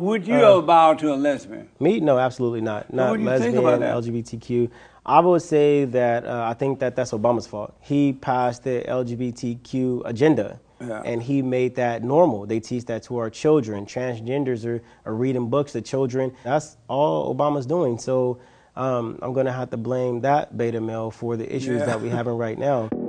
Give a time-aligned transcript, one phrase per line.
[0.00, 1.68] Would you uh, bow to a lesbian?
[1.78, 2.00] Me?
[2.00, 2.90] No, absolutely not.
[2.92, 3.80] Not what lesbian, think about?
[4.02, 4.70] LGBTQ.
[5.04, 7.76] I would say that uh, I think that that's Obama's fault.
[7.80, 10.58] He passed the LGBTQ agenda.
[10.80, 11.02] Yeah.
[11.04, 12.46] And he made that normal.
[12.46, 13.84] They teach that to our children.
[13.84, 16.32] Transgenders are, are reading books to children.
[16.44, 17.98] That's all Obama's doing.
[17.98, 18.40] So
[18.76, 21.86] um, I'm going to have to blame that beta male for the issues Yeah.
[21.86, 22.88] that we're having right now.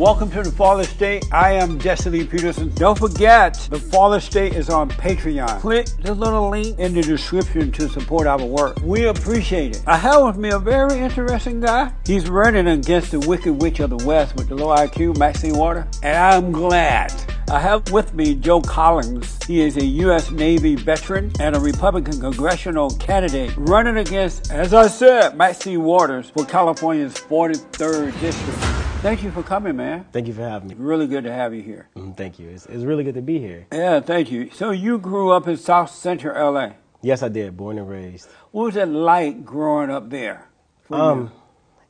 [0.00, 1.26] Welcome to the Fallen State.
[1.30, 2.70] I am Lee Peterson.
[2.74, 5.60] Don't forget, the Fallen State is on Patreon.
[5.60, 8.78] Click the little link in the description to support our work.
[8.82, 9.82] We appreciate it.
[9.86, 11.92] I have with me a very interesting guy.
[12.06, 15.86] He's running against the Wicked Witch of the West with the low IQ, Maxine Water,
[16.02, 17.12] and I'm glad.
[17.50, 19.44] I have with me Joe Collins.
[19.44, 20.30] He is a U.S.
[20.30, 26.46] Navy veteran and a Republican congressional candidate running against, as I said, Maxine Waters for
[26.46, 28.79] California's 43rd district.
[29.02, 30.04] Thank you for coming, man.
[30.12, 30.74] Thank you for having me.
[30.76, 31.88] Really good to have you here.
[31.96, 32.48] Mm, Thank you.
[32.50, 33.66] It's, it's really good to be here.
[33.72, 34.50] Yeah, thank you.
[34.50, 36.72] So you grew up in South Central LA.
[37.00, 37.56] Yes, I did.
[37.56, 38.28] Born and raised.
[38.50, 40.46] What was it like growing up there?
[40.82, 41.02] for you?
[41.02, 41.32] Um,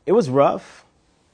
[0.07, 0.85] it was rough.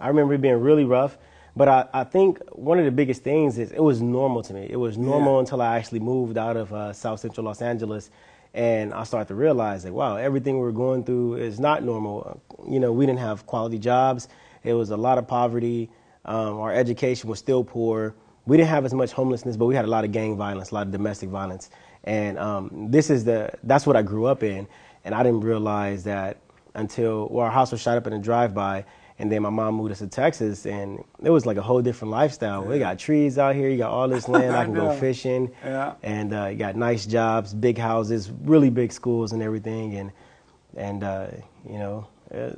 [0.01, 1.19] I remember it being really rough.
[1.55, 4.67] But I, I think one of the biggest things is it was normal to me.
[4.71, 5.41] It was normal Yeah.
[5.41, 8.11] until I actually moved out of uh, South Central Los Angeles.
[8.55, 12.41] And I started to realize, like, wow, everything we were going through is not normal.
[12.67, 14.29] You know, we didn't have quality jobs.
[14.67, 15.91] It was a lot of poverty.
[16.25, 18.15] Um, our education was still poor.
[18.47, 20.75] We didn't have as much homelessness, but we had a lot of gang violence, a
[20.75, 21.71] lot of domestic violence.
[22.05, 24.67] And um, this is the that's what I grew up in.
[25.05, 26.39] And I didn't realize that
[26.75, 28.85] until well, our house was shot up in a drive-by,
[29.21, 32.11] and then my mom moved us to Texas, and it was like a whole different
[32.11, 32.65] lifestyle.
[32.65, 35.95] We got trees out here, you got all this land, I can go fishing, Yeah.
[36.03, 39.95] and uh, you got nice jobs, big houses, really big schools, and everything.
[39.97, 40.11] And
[40.77, 41.29] and uh,
[41.69, 42.51] you know, uh,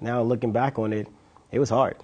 [0.00, 1.06] now looking back on it,
[1.56, 1.96] it was hard.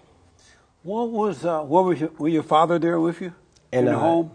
[0.83, 3.33] what was uh, what was your, were your father there with you
[3.71, 4.31] And, in the uh, home?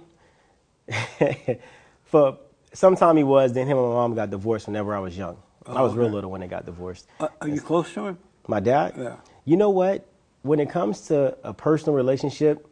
[2.06, 2.38] For
[2.72, 5.38] some time he was, then him and my mom got divorced whenever I was young.
[5.66, 7.08] I was real little when they got divorced.
[7.20, 8.18] Uh, are you close to him?
[8.48, 8.94] My dad?
[8.98, 9.16] Yeah.
[9.44, 10.08] You know what?
[10.44, 12.66] When it comes to a personal relationship,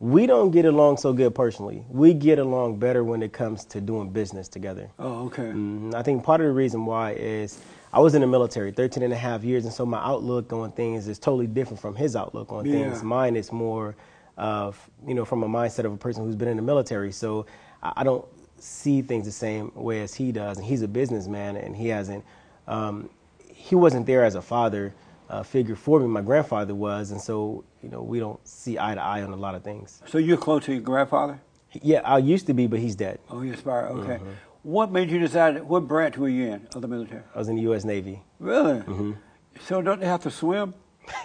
[0.00, 1.84] we don't get along so good personally.
[1.88, 4.90] We get along better when it comes to doing business together.
[4.98, 5.44] Oh, okay.
[5.44, 7.60] Mm, I think part of the reason why is
[7.94, 10.72] I was in the military 13 and a half years, and so my outlook on
[10.72, 13.04] things is totally different from his outlook on things.
[13.04, 13.94] Mine is more
[14.36, 17.12] of, you know, from a mindset of a person who's been in the military.
[17.12, 17.46] So
[17.84, 18.24] I, I don't
[18.58, 20.56] see things the same way as he does.
[20.58, 22.24] And he's a businessman, and he hasn't,
[22.66, 23.10] um,
[23.46, 24.92] he wasn't there as a father
[25.30, 26.08] uh, figure for me.
[26.08, 29.36] My grandfather was, and so, you know, we don't see eye to eye on a
[29.36, 30.02] lot of things.
[30.06, 31.40] So you're close to your grandfather?
[31.80, 33.20] Yeah, I used to be, but he's dead.
[33.30, 33.86] Oh, you aspire.
[33.86, 34.14] Okay.
[34.14, 34.30] Mm-hmm.
[34.64, 35.62] What made you decide?
[35.62, 37.22] What branch were you in of the military?
[37.34, 37.84] I was in the U.S.
[37.84, 38.22] Navy.
[38.40, 38.80] Really?
[38.80, 39.12] Mm-hmm.
[39.60, 40.74] So don't they have to swim?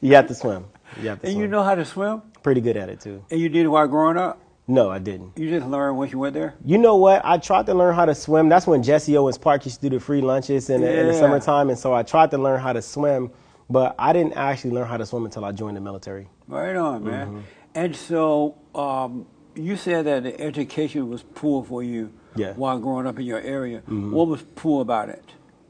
[0.00, 0.66] You have to swim.
[1.02, 1.42] You have to And swim.
[1.42, 2.22] you know how to swim?
[2.42, 3.24] Pretty good at it too.
[3.30, 4.38] And you did it while growing up?
[4.68, 5.36] No, I didn't.
[5.36, 6.54] You just learned once you went there?
[6.64, 7.22] You know what?
[7.24, 8.48] I tried to learn how to swim.
[8.48, 11.14] That's when Jesse Owens Park used to do the free lunches in, the, in the
[11.14, 13.30] summertime, and so I tried to learn how to swim,
[13.68, 16.28] but I didn't actually learn how to swim until I joined the military.
[16.46, 17.26] Right on, man.
[17.26, 17.40] Mm-hmm.
[17.74, 22.48] And so um, you said that the education was poor for you Yeah.
[22.50, 22.60] Mm-hmm.
[22.60, 23.80] while growing up in your area.
[23.86, 25.24] What was poor about it?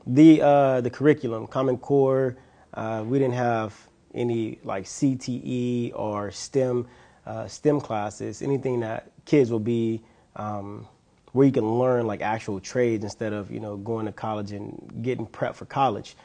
[0.06, 2.36] The uh, the curriculum, Common Core,
[2.74, 3.74] uh, we didn't have
[4.14, 6.86] any like CTE or STEM
[7.26, 10.02] uh, STEM classes, anything that kids will be
[10.36, 10.86] um,
[11.32, 15.00] where you can learn like actual trades instead of you know going to college and
[15.02, 16.16] getting prep for college.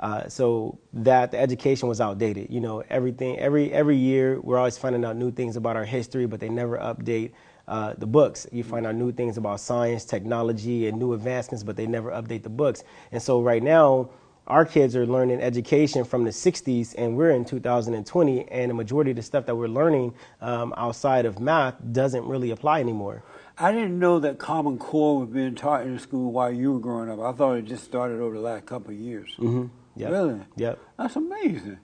[0.00, 2.50] Uh, so that the education was outdated.
[2.50, 6.26] You know, everything every every year we're always finding out new things about our history,
[6.26, 7.30] but they never update
[7.68, 8.46] uh, the books.
[8.52, 12.42] You find out new things about science, technology, and new advancements, but they never update
[12.42, 12.82] the books.
[13.12, 14.10] And so right now,
[14.46, 19.10] our kids are learning education from the 60s, and we're in 2020, and the majority
[19.12, 20.12] of the stuff that we're learning
[20.42, 23.22] um, outside of math doesn't really apply anymore.
[23.56, 27.08] I didn't know that Common Core was being taught in school while you were growing
[27.08, 27.20] up.
[27.20, 29.30] I thought it just started over the last couple of years.
[29.38, 29.66] Mm-hmm.
[29.96, 30.10] Yep.
[30.10, 30.40] Really?
[30.56, 30.78] Yep.
[30.98, 31.78] That's amazing.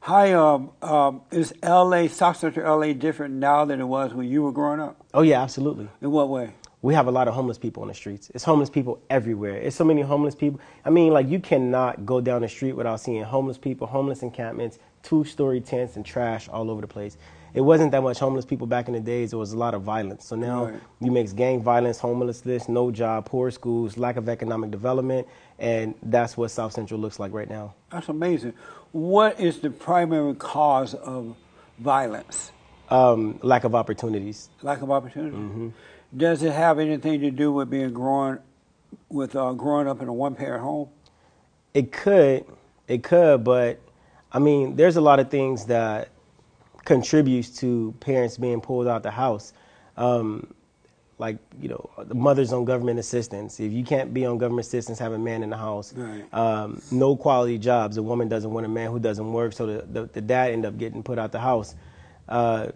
[0.00, 4.42] Hi, um, um, is LA, South Central LA different now than it was when you
[4.42, 5.02] were growing up?
[5.14, 5.88] Oh yeah, absolutely.
[6.02, 6.52] In what way?
[6.84, 8.30] we have a lot of homeless people on the streets.
[8.34, 9.56] It's homeless people everywhere.
[9.56, 10.60] It's so many homeless people.
[10.84, 14.78] I mean, like you cannot go down the street without seeing homeless people, homeless encampments,
[15.02, 17.16] two-story tents, and trash all over the place.
[17.54, 19.32] It wasn't that much homeless people back in the days.
[19.32, 20.26] It was a lot of violence.
[20.26, 20.74] So now Right.
[21.00, 25.26] you mix gang violence, homelessness, no job, poor schools, lack of economic development,
[25.58, 27.74] and that's what South Central looks like right now.
[27.90, 28.54] That's amazing.
[28.92, 31.36] What is the primary cause of
[31.78, 32.52] violence?
[32.88, 34.48] Um, lack of opportunities.
[34.62, 35.36] Lack of opportunity.
[35.36, 35.68] Mm-hmm.
[36.16, 38.38] Does it have anything to do with being growing
[39.08, 40.88] with uh, growing up in a one-parent home?
[41.72, 42.44] It could,
[42.86, 43.80] it could, but
[44.30, 46.10] I mean, there's a lot of things that
[46.84, 49.52] contributes to parents being pulled out the house.
[49.96, 50.52] Um,
[51.18, 53.60] like you know, the mothers on government assistance.
[53.60, 55.92] If you can't be on government assistance, have a man in the house.
[55.94, 56.24] Right.
[56.32, 57.96] Um, no quality jobs.
[57.96, 60.66] A woman doesn't want a man who doesn't work, so the the, the dad end
[60.66, 61.74] up getting put out the house.
[62.28, 62.68] Uh,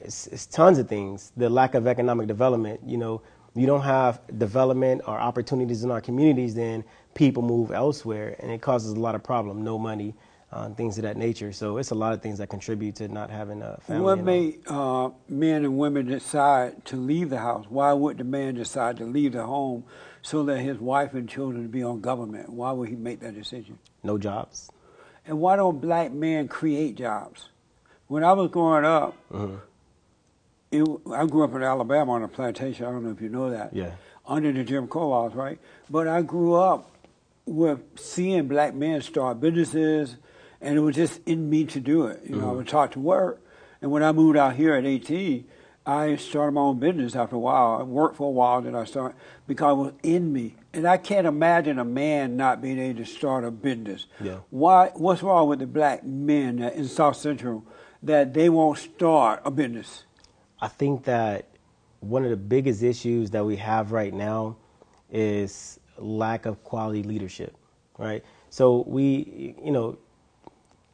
[0.00, 1.32] it's, it's tons of things.
[1.36, 2.80] The lack of economic development.
[2.86, 3.22] You know,
[3.54, 6.84] you don't have development or opportunities in our communities, then
[7.14, 9.62] people move elsewhere, and it causes a lot of problem.
[9.64, 10.14] No money,
[10.56, 11.52] uh, things of that nature.
[11.52, 14.02] So it's a lot of things that contribute to not having a family.
[14.04, 17.66] What made uh, men and women decide to leave the house?
[17.68, 19.84] Why would the man decide to leave the home
[20.22, 22.48] so that his wife and children would be on government?
[22.48, 23.78] Why would he make that decision?
[24.02, 24.70] no jobs?
[25.26, 27.48] And why don't black men create jobs?
[28.06, 29.58] When I was growing up, Mhm.
[30.70, 32.86] it, I grew up in Alabama on a plantation.
[32.86, 33.74] I don't know if you know that.
[33.74, 33.90] Yeah.
[34.24, 35.58] Under the Jim Crow laws, right?
[35.90, 36.88] But I grew up
[37.46, 40.16] with seeing black men start businesses,
[40.60, 42.22] and it was just in me to do it.
[42.28, 43.42] You know, I was taught to work.
[43.82, 45.46] And when I moved out here at 18,
[45.84, 47.78] I started my own business after a while.
[47.80, 49.16] I worked for a while, then I started
[49.46, 50.56] because it was in me.
[50.72, 54.06] And I can't imagine a man not being able to start a business.
[54.20, 54.38] Yeah.
[54.50, 54.90] Why?
[54.94, 57.64] What's wrong with the black men in South Central
[58.02, 60.04] that they won't start a business?
[60.60, 61.48] I think that
[62.00, 64.56] one of the biggest issues that we have right now
[65.10, 67.54] is lack of quality leadership,
[67.96, 68.24] right?
[68.50, 69.98] So we, you know,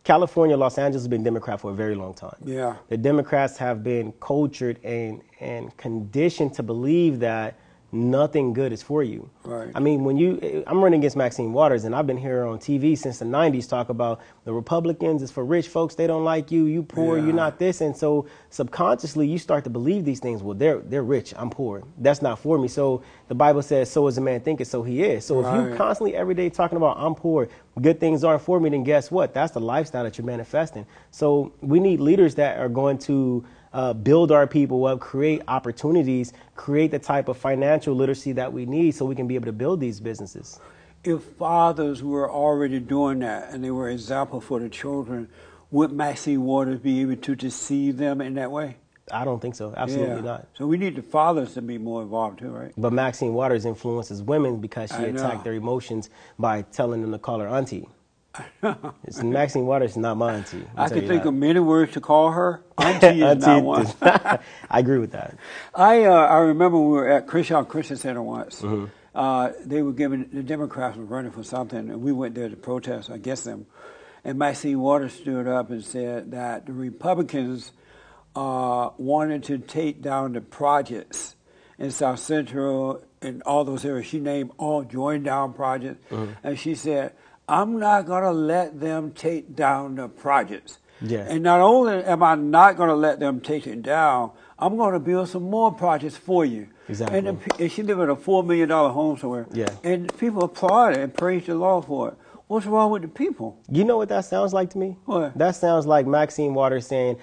[0.05, 2.37] California, Los Angeles has been Democrat for a very long time.
[2.45, 2.77] Yeah.
[2.89, 7.59] The Democrats have been cultured and and conditioned to believe that
[7.93, 9.29] nothing good is for you.
[9.45, 9.71] Right.
[9.75, 12.97] I mean, when you, I'm running against Maxine Waters, and I've been here on TV
[12.97, 15.95] since the '90s talk about the Republicans is for rich folks.
[15.95, 16.65] They don't like you.
[16.65, 17.19] You poor.
[17.19, 17.25] Yeah.
[17.27, 17.81] You're not this.
[17.83, 20.43] And so subconsciously, you start to believe these things.
[20.43, 21.35] Well, they're they're rich.
[21.37, 21.85] I'm poor.
[21.99, 22.69] That's not for me.
[22.69, 25.71] So the Bible says, "So as a man thinketh, so he is." So if Right.
[25.71, 27.49] you constantly every day talking about I'm poor,
[27.81, 29.35] good things aren't for me, then guess what?
[29.35, 30.87] That's the lifestyle that you're manifesting.
[31.11, 36.33] So we need leaders that are going to uh, build our people up, create opportunities,
[36.57, 39.53] create the type of financial literacy that we need so we can be able to
[39.53, 40.61] build these businesses.
[41.05, 45.29] If fathers were already doing that and they were an example for the children,
[45.71, 48.77] would Maxine Waters be able to deceive them in that way?
[49.11, 49.75] I don't think so.
[49.77, 50.21] Absolutely Yeah.
[50.23, 50.47] not.
[50.55, 52.73] So we need the fathers to be more involved too, right?
[52.77, 55.19] But Maxine Waters influences women because she I know.
[55.19, 56.09] attacked their emotions
[56.39, 57.89] by telling them to call her auntie.
[59.05, 60.65] It's Maxine Waters is not my auntie.
[60.77, 61.29] I'll I can think that.
[61.29, 62.63] of many words to call her.
[62.79, 63.83] Auntie is not one.
[63.87, 64.39] is- I
[64.71, 65.37] agree with that.
[65.75, 68.63] I uh, I remember we were at Crenshaw Christian Center once.
[68.63, 68.87] Mm-hmm.
[69.15, 72.57] Uh, they were giving the Democrats were running for something, and we went there to
[72.57, 73.67] protest against them.
[74.25, 77.73] And Maxine Waters stood up and said that the Republicans
[78.35, 81.37] uh, wanted to take down the projects
[81.79, 84.07] in South Central and all those areas.
[84.07, 86.33] She named all join down projects, Mm-hmm.
[86.47, 87.13] and she said,
[87.53, 91.27] "I'm not going to let them take down the projects." Yeah.
[91.29, 94.93] And not only am I not going to let them take it down, I'm going
[94.93, 96.69] to build some more projects for you.
[96.89, 97.19] Exactly.
[97.19, 99.47] And, the, and she lived in a four million dollar home somewhere.
[99.53, 99.69] Yeah.
[99.83, 102.15] And people applauded and praised the Lord for it.
[102.47, 103.59] What's wrong with the people?
[103.71, 104.97] You know what that sounds like to me?
[105.07, 105.37] What?
[105.39, 107.17] That sounds like Maxine Waters saying,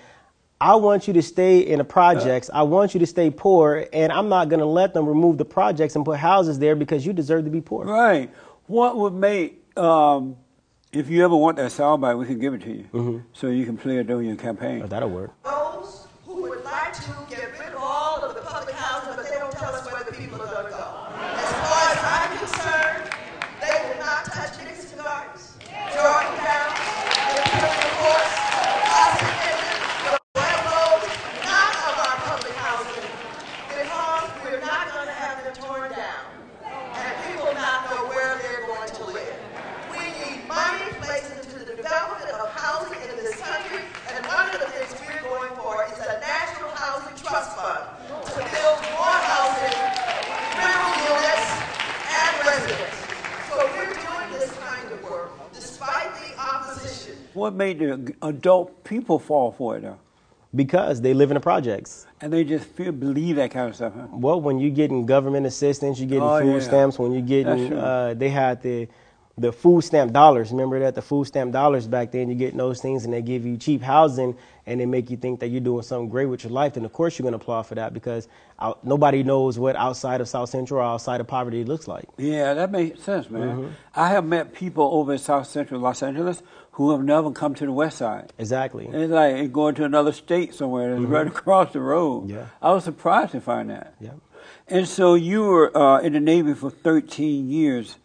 [0.62, 2.50] I want you to stay in the projects.
[2.54, 5.46] I want you to stay poor, and I'm not going to let them remove the
[5.46, 7.86] projects and put houses there because you deserve to be poor.
[7.86, 8.30] Right.
[8.68, 10.36] What would make um,
[10.92, 13.78] if you ever want that soundbite, we can give it to you, so you can
[13.78, 14.82] play it during your campaign.
[14.84, 15.32] Oh, that'll work.
[15.44, 19.38] Those who would like to get rid of all of the public housing, but they
[19.40, 20.88] don't tell us where the people are going to go.
[21.16, 23.10] As far as I'm concerned,
[23.62, 25.58] they will not touch Nickerson Gardens,
[25.94, 26.80] Jordan Downs,
[27.38, 28.36] Imperial Courts,
[28.90, 31.08] Austin Inlet, the railroads,
[31.46, 33.08] none of our public housing,
[33.70, 36.26] because we're not going to have them torn down,
[36.66, 39.38] and people not know where they're going to live.
[39.94, 43.84] We need money placed into the development of housing in this country,
[44.16, 48.40] and one of the things we're going for is a national housing trust fund to
[48.40, 49.78] build more housing,
[50.56, 51.48] rental units,
[52.08, 52.98] and residents.
[53.52, 57.16] So we're doing this kind of work despite the opposition.
[57.50, 59.98] What made the adult people fall for it though?
[60.54, 62.06] Because they live in the projects.
[62.22, 63.94] And they just feel believe that kind of stuff.
[63.96, 64.06] Huh?
[64.12, 66.60] Well, when you're getting government assistance, you're getting Oh, food yeah.
[66.60, 67.00] stamps.
[67.00, 68.88] When you're getting, uh, they had the
[69.36, 70.52] the food stamp dollars.
[70.52, 72.28] Remember that the food stamp dollars back then.
[72.28, 74.36] You're getting those things, and they give you cheap housing,
[74.68, 76.74] and they make you think that you're doing something great with your life.
[76.74, 78.28] Then of course you're going to applaud for that because
[78.60, 82.06] out, nobody knows what outside of South Central or outside of poverty looks like.
[82.18, 83.48] Yeah, that makes sense, man.
[83.50, 83.72] Mm-hmm.
[83.96, 86.44] I have met people over in South Central Los Angeles
[86.80, 88.32] who have never come to the West Side.
[88.38, 88.88] Exactly.
[88.88, 92.24] It's like going to another state somewhere that's right across the road.
[92.24, 92.38] Mm-hmm.
[92.38, 92.46] Yeah.
[92.62, 93.96] I was surprised to find that.
[94.00, 94.12] Yeah.
[94.66, 97.98] And so you were uh, in the Navy for 13 years.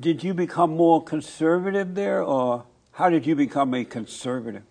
[0.00, 4.64] Did you become more conservative there, or how did you become a conservative?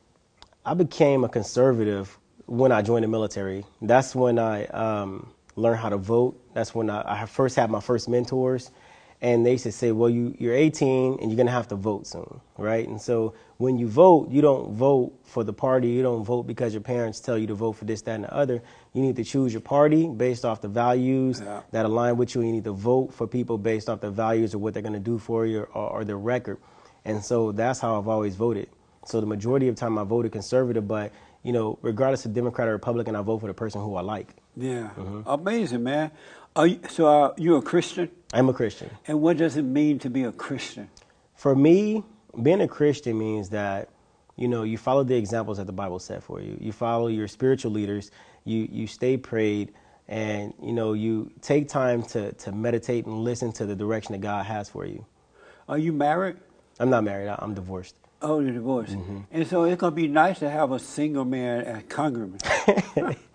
[0.66, 3.64] I became a conservative when I joined the military.
[3.82, 6.38] That's when I um, learned how to vote.
[6.54, 8.72] That's when I, I first had my first mentors.
[9.20, 11.76] And they used to say, well, you, you're 18 and you're going to have to
[11.76, 12.88] vote soon, right?
[12.88, 15.88] And so when you vote, you don't vote for the party.
[15.90, 18.34] You don't vote because your parents tell you to vote for this, that, and the
[18.34, 18.62] other.
[18.94, 21.62] You need to choose your party based off the values Yeah.
[21.72, 22.42] that align with you.
[22.42, 25.00] You need to vote for people based off the values or what they're going to
[25.00, 26.60] do for you or, or their record.
[27.04, 28.70] And so that's how I've always voted.
[29.08, 32.68] So the majority of the time I voted conservative, but you know, regardless of Democrat
[32.68, 34.36] or Republican, I vote for the person who I like.
[34.58, 35.22] Yeah, Mm-hmm.
[35.26, 36.12] amazing, man.
[36.58, 38.90] Are you, so uh, you're a Christian, I'm a Christian.
[39.06, 40.90] and what does it mean to be a Christian?
[41.36, 42.04] For me,
[42.42, 43.90] being a Christian means that
[44.38, 46.58] you know you follow the examples that the Bible set for you.
[46.60, 48.10] You follow your spiritual leaders.
[48.44, 49.72] You you stay prayed,
[50.08, 54.22] and you know you take time to to meditate and listen to the direction that
[54.22, 55.06] God has for you.
[55.70, 56.38] Are you married?
[56.80, 57.30] I'm not married.
[57.38, 57.96] I'm divorced.
[58.20, 58.94] Oh, you're divorced.
[58.94, 59.20] Mm-hmm.
[59.30, 63.16] And so it's gonna be nice to have a single man as congressman.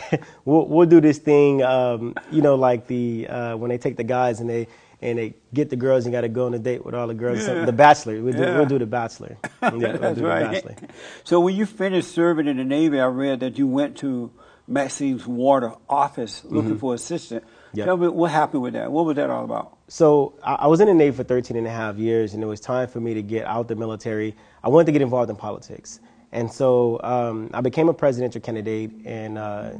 [0.44, 4.04] we'll we'll do this thing, um, you know, like the uh, when they take the
[4.04, 4.68] guys and they
[5.00, 7.14] and they get the girls and got to go on a date with all the
[7.14, 7.46] girls.
[7.46, 7.64] Yeah.
[7.64, 8.20] The Bachelor.
[8.20, 8.56] We'll do, Yeah.
[8.56, 9.36] we'll do the Bachelor.
[9.62, 10.52] Yeah, we'll That's do the right.
[10.52, 10.74] Bachelor.
[11.24, 14.30] So when you finished serving in the Navy, I read that you went to
[14.66, 17.44] Maxine's water office looking for assistant.
[17.44, 17.78] Mm-hmm.
[17.78, 17.86] Yep.
[17.86, 18.90] Tell me what happened with that.
[18.90, 19.76] What was that all about?
[19.88, 22.46] So I, I was in the Navy for 13 and a half years, and it
[22.46, 24.34] was time for me to get out the military.
[24.64, 26.00] I wanted to get involved in politics.
[26.32, 29.78] And so um, I became a presidential candidate in uh,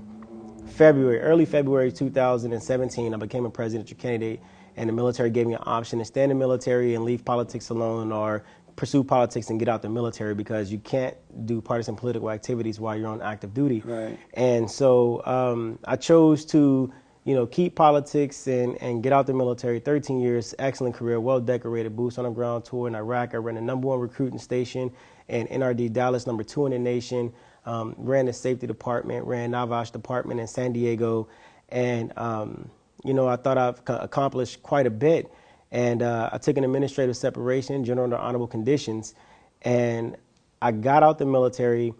[0.67, 3.12] February, early February 2017.
[3.12, 4.40] I became a presidential candidate,
[4.76, 7.69] and the military gave me an option to stay in the military and leave politics
[7.69, 8.45] alone or
[8.76, 12.97] pursue politics and get out the military because you can't do partisan political activities while
[12.97, 13.83] you're on active duty.
[13.85, 14.17] Right.
[14.35, 16.93] And so um, I chose to,
[17.28, 19.80] you know, keep politics and, and get out the military.
[19.80, 23.35] 13 years, excellent career, well decorated, boots on the ground tour in Iraq.
[23.35, 24.90] I ran the number one recruiting station
[25.28, 27.30] in NRD Dallas, number two in the nation.
[27.66, 31.28] Um, ran the safety department, ran NAVOSH department in San Diego,
[31.68, 32.70] and um,
[33.04, 35.30] you know I thought I've co- accomplished quite a bit.
[35.70, 39.14] And uh, I took an administrative separation, general under honorable conditions,
[39.61, 40.16] and
[40.62, 41.92] I got out the military,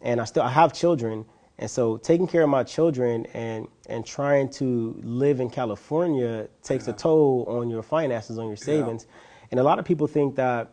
[0.00, 1.24] and I still I have children,
[1.58, 6.88] and so taking care of my children and and trying to live in California takes
[6.88, 9.06] a toll on your finances, on your savings,
[9.50, 10.72] and a lot of people think that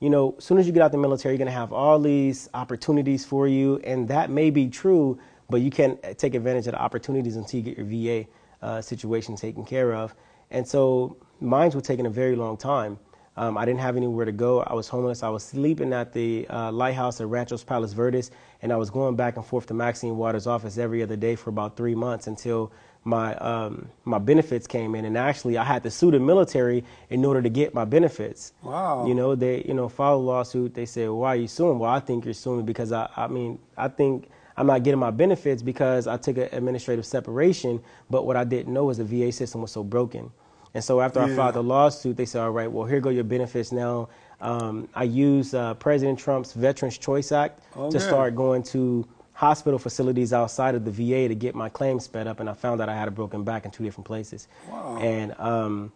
[0.00, 1.98] you know, as soon as you get out the military, you're going to have all
[1.98, 6.72] these opportunities for you, and that may be true, but you can't take advantage of
[6.72, 8.28] the opportunities until you get your VA
[8.60, 10.14] uh, situation taken care of.
[10.50, 12.98] And so mine were taking a very long time.
[13.36, 14.62] Um, I didn't have anywhere to go.
[14.62, 15.22] I was homeless.
[15.22, 18.30] I was sleeping at the uh, lighthouse at Ranchos Palos Verdes,
[18.62, 21.50] and I was going back and forth to Maxine Waters' office every other day for
[21.50, 22.72] about three months until
[23.02, 25.04] my um, my benefits came in.
[25.04, 28.52] And actually, I had to sue the military in order to get my benefits.
[28.62, 29.06] Wow.
[29.06, 30.74] You know, they you know filed a lawsuit.
[30.74, 33.58] They said, "Why are you suing?" Well, I think you're suing because I I mean
[33.76, 37.82] I think I'm not getting my benefits because I took an administrative separation.
[38.08, 40.30] But what I didn't know is the VA system was so broken.
[40.74, 43.24] And so after I filed the lawsuit, they said, "All right, well here go your
[43.24, 44.08] benefits now."
[44.40, 47.90] Um, I used uh, President Trump's Veterans Choice Act Okay.
[47.92, 52.26] to start going to hospital facilities outside of the VA to get my claims sped
[52.26, 54.48] up, and I found that I had a broken back in two different places.
[54.68, 54.98] Wow.
[55.00, 55.92] And um,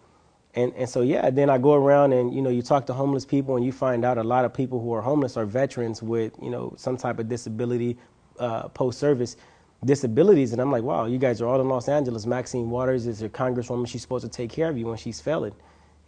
[0.55, 3.25] and and so yeah, then I go around and you know you talk to homeless
[3.25, 6.33] people, and you find out a lot of people who are homeless are veterans with
[6.41, 7.99] you know some type of disability,
[8.39, 9.37] uh, post service
[9.85, 12.27] disabilities, and I'm like, wow, you guys are all in Los Angeles.
[12.27, 15.55] Maxine Waters is your congresswoman; she's supposed to take care of you when she's failing,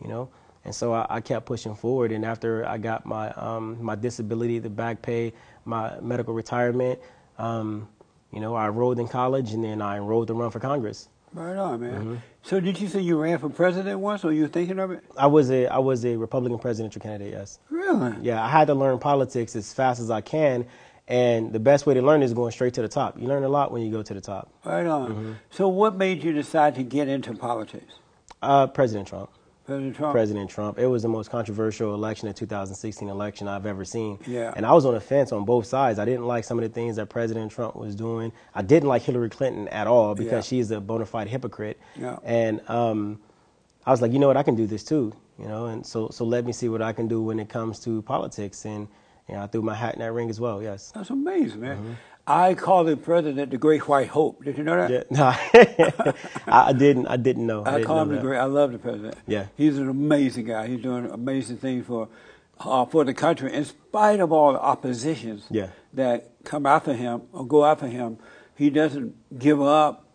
[0.00, 0.28] you know.
[0.64, 4.58] And so I, I kept pushing forward, and after I got my um, my disability,
[4.58, 5.32] the back pay,
[5.64, 6.98] my medical retirement,
[7.38, 7.88] um,
[8.32, 11.08] you know, I enrolled in college, and then I enrolled to run for Congress.
[11.32, 11.92] Right on, man.
[11.92, 12.14] Mm-hmm.
[12.42, 15.04] So did you say you ran for president once, or you were thinking of it?
[15.16, 17.32] I was a I was a Republican presidential candidate.
[17.32, 17.60] Yes.
[17.70, 18.16] Really?
[18.22, 20.66] Yeah, I had to learn politics as fast as I can,
[21.10, 23.18] and the best way to learn is going straight to the top.
[23.20, 24.48] You learn a lot when you go to the top.
[24.64, 25.10] Right on.
[25.10, 25.32] Mm-hmm.
[25.50, 27.94] So what made you decide to get into politics?
[28.40, 29.30] Uh, President Trump.
[29.66, 30.12] President Trump.
[30.12, 30.78] President Trump.
[30.78, 34.18] It was the most controversial election, the 2016 election I've ever seen.
[34.26, 34.52] Yeah.
[34.56, 35.98] And I was on the fence on both sides.
[35.98, 38.32] I didn't like some of the things that President Trump was doing.
[38.54, 40.58] I didn't like Hillary Clinton at all because Yeah.
[40.58, 41.78] she's a bona fide hypocrite.
[41.96, 42.18] Yeah.
[42.24, 43.20] And um,
[43.86, 45.12] I was like, you know what, I can do this too.
[45.38, 47.80] You know, and so so let me see what I can do when it comes
[47.80, 48.64] to politics.
[48.66, 48.88] And
[49.30, 50.62] you know, I threw my hat in that ring as well.
[50.62, 50.90] Yes.
[50.92, 51.76] That's amazing, man.
[51.76, 51.92] Mm-hmm.
[52.26, 54.44] I call the president the Great White Hope.
[54.44, 54.90] Did you know that?
[54.90, 56.14] Yeah, no,
[56.52, 57.06] I, I didn't.
[57.06, 57.64] I didn't know.
[57.64, 58.20] I didn't call know him the.
[58.22, 58.38] Great.
[58.38, 59.16] I love the president.
[59.26, 59.46] Yeah.
[59.56, 60.68] He's an amazing guy.
[60.68, 62.08] He's doing amazing things for
[62.60, 65.68] uh, for the country, in spite of all the oppositions Yeah.
[65.94, 68.18] that come after him or go after him.
[68.54, 70.06] He doesn't give up.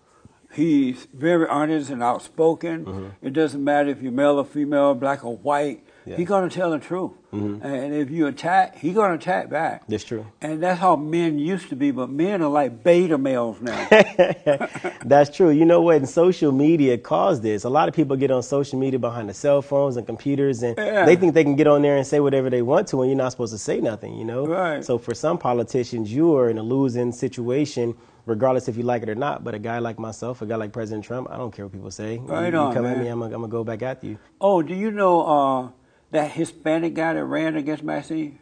[0.54, 3.14] He's very honest and outspoken.
[3.22, 5.85] It doesn't matter if you're male or female, black or white.
[6.06, 6.18] Yeah.
[6.18, 7.12] He's gonna tell the truth.
[7.32, 9.84] And if you attack, he's gonna attack back.
[9.90, 10.26] That's true.
[10.42, 13.88] And that's how men used to be, but men are like beta males now.
[15.06, 15.50] That's true.
[15.50, 15.98] You know what?
[15.98, 17.64] And social media caused this.
[17.64, 20.78] A lot of people get on social media behind the cell phones and computers, and
[20.78, 21.06] Yeah.
[21.06, 23.18] they think they can get on there and say whatever they want to, and you're
[23.18, 24.16] not supposed to say nothing.
[24.16, 24.46] You know.
[24.46, 24.84] Right.
[24.86, 27.96] So for some politicians, you are in a losing situation,
[28.26, 29.44] regardless if you like it or not.
[29.44, 31.92] But a guy like myself, a guy like President Trump, I don't care what people
[31.92, 32.18] say.
[32.20, 34.18] Right you, you on, come at me, I'm gonna, I'm gonna go back at you.
[34.40, 35.70] oh, do you know uh,
[36.16, 38.40] that Hispanic guy that ran against Maxine?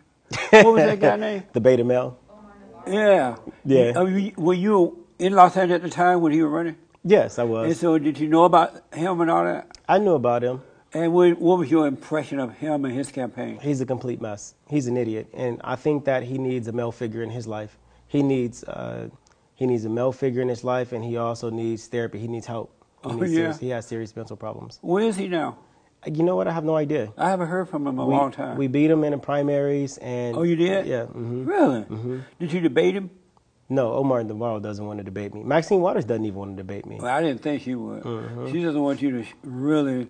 [0.49, 1.43] What was that guy name?
[1.53, 2.17] The beta male.
[2.87, 3.37] Yeah.
[3.65, 4.01] Yeah.
[4.03, 6.75] You- were you in Los Angeles at the time when he was running?
[7.03, 7.67] Yes, I was.
[7.67, 9.77] And so, did you know about him and all that?
[9.87, 10.61] I knew about him.
[10.93, 13.59] And what, what was your impression of him and his campaign?
[13.61, 14.53] He's a complete mess.
[14.69, 17.77] He's an idiot, and I think that he needs a male figure in his life.
[18.07, 19.09] He needs uh,
[19.55, 22.19] he needs a male figure in his life, and he also needs therapy.
[22.19, 22.71] He needs help.
[23.03, 23.37] He, Oh, needs yeah.
[23.37, 24.77] serious, he has serious mental problems.
[24.81, 25.57] Where is he now?
[26.05, 26.47] You know what?
[26.47, 27.13] I have no idea.
[27.17, 28.57] I haven't heard from him in a we, long time.
[28.57, 30.85] we beat him in the primaries, and oh, you did?
[30.85, 31.05] Yeah.
[31.05, 32.21] hmm Really?
[32.39, 33.09] Did you debate him?
[33.69, 35.41] No, Omar Navarro doesn't want to debate me.
[35.43, 36.99] Maxine Waters doesn't even want to debate me.
[37.01, 38.03] Well, I didn't think she would.
[38.03, 38.51] Mm-hmm.
[38.51, 40.09] She doesn't want you to really.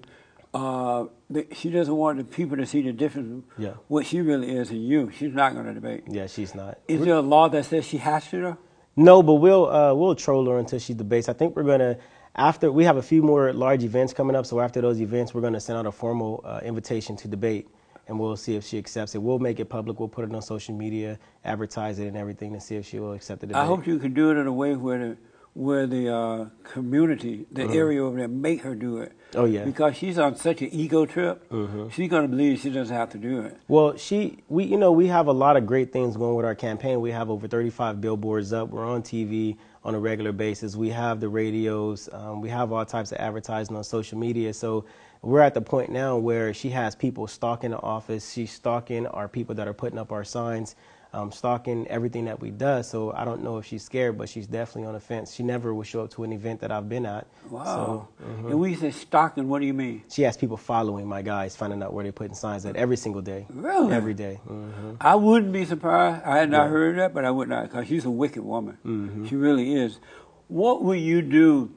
[0.53, 1.05] Uh,
[1.53, 3.43] she doesn't want the people to see the difference.
[3.57, 3.73] Yeah.
[3.87, 5.11] What she really is in you.
[5.17, 6.03] She's not going to debate.
[6.07, 6.79] Yeah, she's not.
[6.87, 8.41] Is there a law that says she has to?
[8.41, 8.57] Though?
[8.95, 11.27] No, but we'll uh, we'll troll her until she debates.
[11.29, 11.97] I think we're gonna
[12.35, 14.45] after we have a few more large events coming up.
[14.45, 17.67] So after those events, we're gonna send out a formal uh, invitation to debate,
[18.07, 19.19] and we'll see if she accepts it.
[19.19, 19.99] We'll make it public.
[19.99, 23.13] We'll put it on social media, advertise it, and everything to see if she will
[23.13, 23.61] accept the debate.
[23.61, 25.17] I hope you can do it in a way where the
[25.55, 29.11] where the uh, community, the area over there, make her do it.
[29.31, 29.39] Mm-hmm.
[29.39, 29.63] Oh, yeah.
[29.63, 31.47] Because she's on such an ego trip.
[31.49, 31.91] Mhm.
[31.91, 33.57] She's going to believe she doesn't have to do it.
[33.67, 36.55] Well, she, we, you know, we have a lot of great things going with our
[36.55, 37.01] campaign.
[37.01, 38.69] We have over 35 billboards up.
[38.69, 40.75] We're on TV on a regular basis.
[40.75, 42.09] We have the radios.
[42.11, 44.53] Um, we have all types of advertising on social media.
[44.53, 44.85] So
[45.21, 48.31] we're at the point now where she has people stalking the office.
[48.31, 50.75] She's stalking our people that are putting up our signs,
[51.13, 52.81] um, stalking everything that we do.
[52.83, 55.33] So I don't know if she's scared, but she's definitely on the fence.
[55.33, 57.27] She never will show up to an event that I've been at.
[57.49, 57.63] Wow.
[57.63, 58.49] So, mhm.
[58.49, 59.47] And we say stalking.
[59.47, 60.03] What do you mean?
[60.09, 63.21] She has people following my guys, finding out where they're putting signs at every single
[63.21, 63.45] day.
[63.49, 63.93] Really?
[63.93, 64.35] Every day.
[64.47, 66.23] hmm I wouldn't be surprised.
[66.25, 66.69] I had not Yeah.
[66.69, 68.77] heard that, but I would not, because she's a wicked woman.
[68.85, 69.29] Mhm.
[69.29, 69.99] She really is.
[70.47, 71.71] What will you do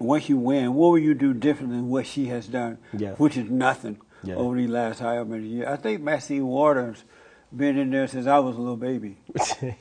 [0.00, 0.74] once you win?
[0.74, 3.14] What will you do different than what she has done, Yeah.
[3.14, 4.34] which is nothing Yeah.
[4.34, 5.68] over these last however many years?
[5.68, 7.04] I think Maxine Waters
[7.56, 9.18] been in there since I was a little baby.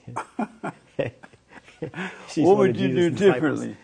[2.36, 3.62] What would you do Jesus' disciples.
[3.62, 3.77] differently?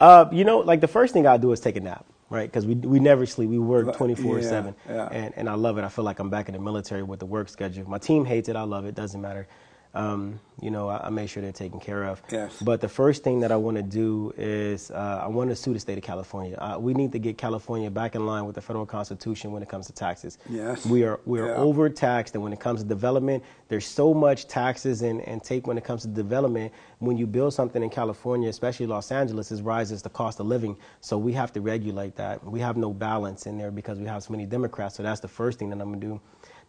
[0.00, 2.50] Uh, you know, like the first thing I do is take a nap, right?
[2.50, 3.50] Because we we never sleep.
[3.50, 5.84] We work twenty four seven, and and I love it.
[5.84, 7.88] I feel like I'm back in the military with the work schedule.
[7.88, 8.56] My team hates it.
[8.56, 8.94] I love it.
[8.94, 9.46] Doesn't matter.
[9.94, 12.20] Um, you know, I, I make sure they're taken care of.
[12.30, 12.60] Yes.
[12.60, 15.72] But the first thing that I want to do is uh, I want to sue
[15.72, 16.56] the state of California.
[16.56, 19.68] Uh, we need to get California back in line with the federal constitution when it
[19.68, 20.38] comes to taxes.
[20.48, 20.84] Yes.
[20.86, 21.56] We are we are Yeah.
[21.56, 25.78] overtaxed, and when it comes to development, there's so much taxes and, and take when
[25.78, 26.72] it comes to development.
[26.98, 30.76] When you build something in California, especially Los Angeles, it rises the cost of living.
[31.00, 32.42] So we have to regulate that.
[32.44, 34.96] We have no balance in there because we have so many Democrats.
[34.96, 36.20] So that's the first thing that I'm gonna do.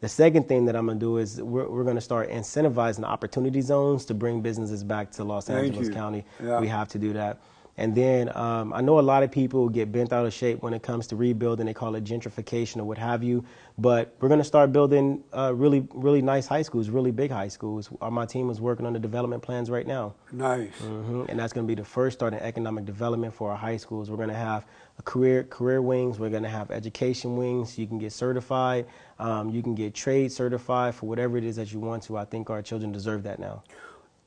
[0.01, 3.61] The second thing that I'm gonna do is we're, we're gonna start incentivizing the opportunity
[3.61, 5.93] zones to bring businesses back to Los Thank Angeles you.
[5.93, 6.25] County.
[6.43, 6.59] Yeah.
[6.59, 7.39] We have to do that.
[7.77, 10.73] And then um, I know a lot of people get bent out of shape when
[10.73, 11.65] it comes to rebuilding.
[11.65, 13.43] They call it gentrification or what have you.
[13.77, 17.49] But we're going to start building uh, really, really nice high schools, really big high
[17.49, 17.89] schools.
[17.99, 20.13] Uh, my team is working on the development plans right now.
[20.31, 20.73] Nice.
[20.79, 23.77] hmm And that's going to be the first start in economic development for our high
[23.77, 24.09] schools.
[24.09, 24.65] We're going to have
[24.97, 26.17] a career career wings.
[26.17, 27.77] We're going to have education wings.
[27.77, 28.85] You can get certified.
[29.19, 32.17] Um, you can get trade certified for whatever it is that you want to.
[32.17, 33.63] I think our children deserve that now.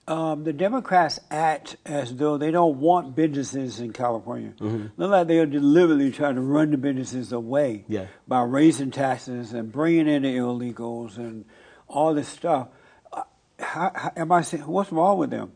[0.09, 4.55] Um, the Democrats act as though they don't want businesses in California.
[4.59, 8.07] Look like they are deliberately trying to run the businesses away Yeah.
[8.27, 11.45] by raising taxes and bringing in the illegals and
[11.89, 12.69] all this stuff.
[13.13, 13.25] Uh,
[13.59, 15.53] How, how, am I saying what's wrong with them?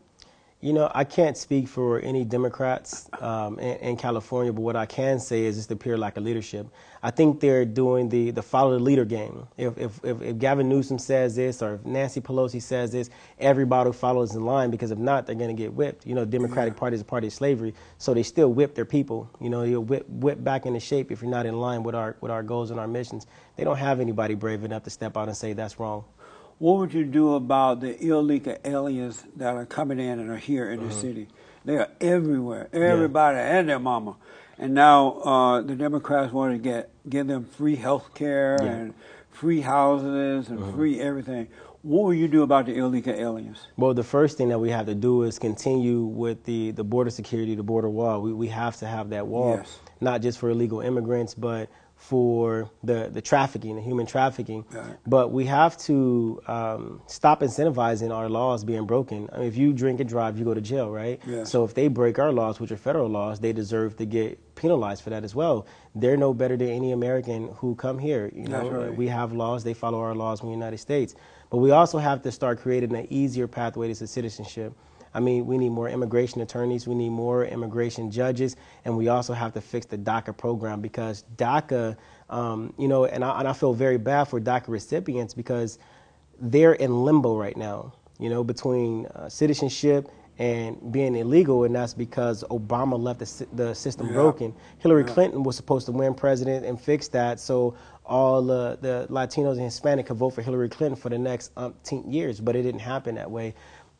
[0.63, 4.85] You know, I can't speak for any Democrats um, in, in California, but what I
[4.85, 6.67] can say is just the pure lack of leadership.
[7.03, 9.45] I think they're doing the, the follow the leader game.
[9.57, 13.91] If, if, if, if Gavin Newsom says this or if Nancy Pelosi says this, everybody
[13.91, 16.07] follows in line because if not, they're going to get whipped.
[16.07, 19.29] You know, Democratic Party is a party of slavery, so they still whip their people.
[19.41, 22.15] You know, you'll whip, whip back into shape if you're not in line with our,
[22.21, 23.27] with our goals and our missions.
[23.57, 26.05] They don't have anybody brave enough to step out and say that's wrong.
[26.63, 30.71] What would you do about the illegal aliens that are coming in and are here
[30.71, 31.27] in the city?
[31.65, 34.15] They are everywhere, everybody and their mama.
[34.57, 38.69] And now uh, the Democrats want to get give them free health care Yeah.
[38.69, 38.93] and
[39.29, 41.49] free houses and free everything.
[41.81, 43.67] What will you do about the illegal aliens?
[43.75, 47.09] Well, the first thing that we have to do is continue with the, the border
[47.09, 48.21] security, the border wall.
[48.21, 49.79] We, we have to have that wall, Yes.
[49.99, 51.67] not just for illegal immigrants, but
[52.03, 54.65] for the, the trafficking, the human trafficking.
[54.69, 54.97] Right.
[55.07, 59.29] But we have to um, stop incentivizing our laws being broken.
[59.31, 61.21] I mean, if you drink and drive, you go to jail, right?
[61.25, 61.49] Yes.
[61.49, 65.01] So if they break our laws, which are federal laws, they deserve to get penalized
[65.01, 65.65] for that as well.
[65.95, 68.29] They're no better than any American who come here.
[68.35, 68.95] You know, right.
[68.95, 71.15] we have laws; they follow our laws in the United States.
[71.49, 74.73] But we also have to start creating an easier pathway to citizenship.
[75.13, 79.33] I mean, we need more immigration attorneys, we need more immigration judges, and we also
[79.33, 81.95] have to fix the DACA program because DACA,
[82.29, 85.77] um, you know, and I, and I feel very bad for DACA recipients because
[86.39, 91.93] they're in limbo right now, you know, between uh, citizenship and being illegal, and that's
[91.93, 94.13] because Obama left the, the system Yeah.
[94.13, 94.53] broken.
[94.79, 95.13] Hillary Yeah.
[95.13, 99.61] Clinton was supposed to win president and fix that, so all uh, the Latinos and
[99.61, 103.15] Hispanic could vote for Hillary Clinton for the next umpteen years, but it didn't happen
[103.15, 103.53] that way.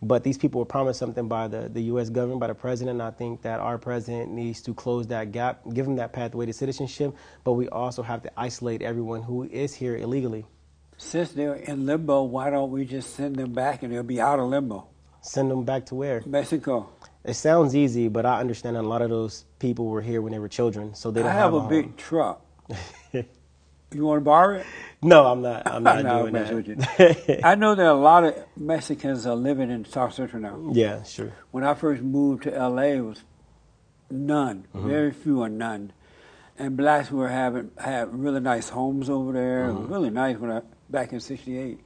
[0.03, 2.09] But these people were promised something by the, the U.S.
[2.09, 2.95] government, by the president.
[2.95, 6.45] And I think that our president needs to close that gap, give them that pathway
[6.45, 7.15] to citizenship.
[7.43, 10.45] But we also have to isolate everyone who is here illegally.
[10.97, 14.39] Since they're in limbo, why don't we just send them back and they'll be out
[14.39, 14.87] of limbo?
[15.21, 16.21] Send them back to where?
[16.25, 16.89] Mexico.
[17.23, 20.33] It sounds easy, but I understand that a lot of those people were here when
[20.33, 21.69] they were children, so they don't I have a home.
[21.69, 22.45] big truck.
[23.95, 24.65] you want to borrow it?
[25.01, 25.67] No, I'm not.
[25.67, 26.53] I'm not No, doing that.
[26.53, 26.67] with
[27.27, 27.39] you.
[27.43, 30.71] I know there are a lot of Mexicans are living in South Central now.
[30.73, 31.33] yeah, sure.
[31.51, 33.21] When I first moved to LA, it was
[34.09, 34.87] none, Mm-hmm.
[34.87, 35.91] very few or none.
[36.57, 39.93] And blacks were having had really nice homes over there, It was Mm-hmm.
[39.93, 41.79] really nice when I back in '68.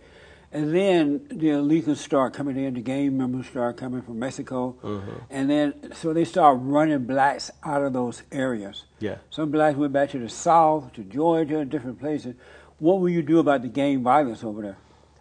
[0.52, 5.12] And then the illegals start coming in, the gang members start coming from Mexico, Mm-hmm.
[5.30, 8.86] and then so they start running blacks out of those areas.
[9.00, 9.18] Yeah.
[9.30, 12.36] Some blacks went back to the South, to Georgia, different places.
[12.80, 14.78] What will you do about the gang violence over there?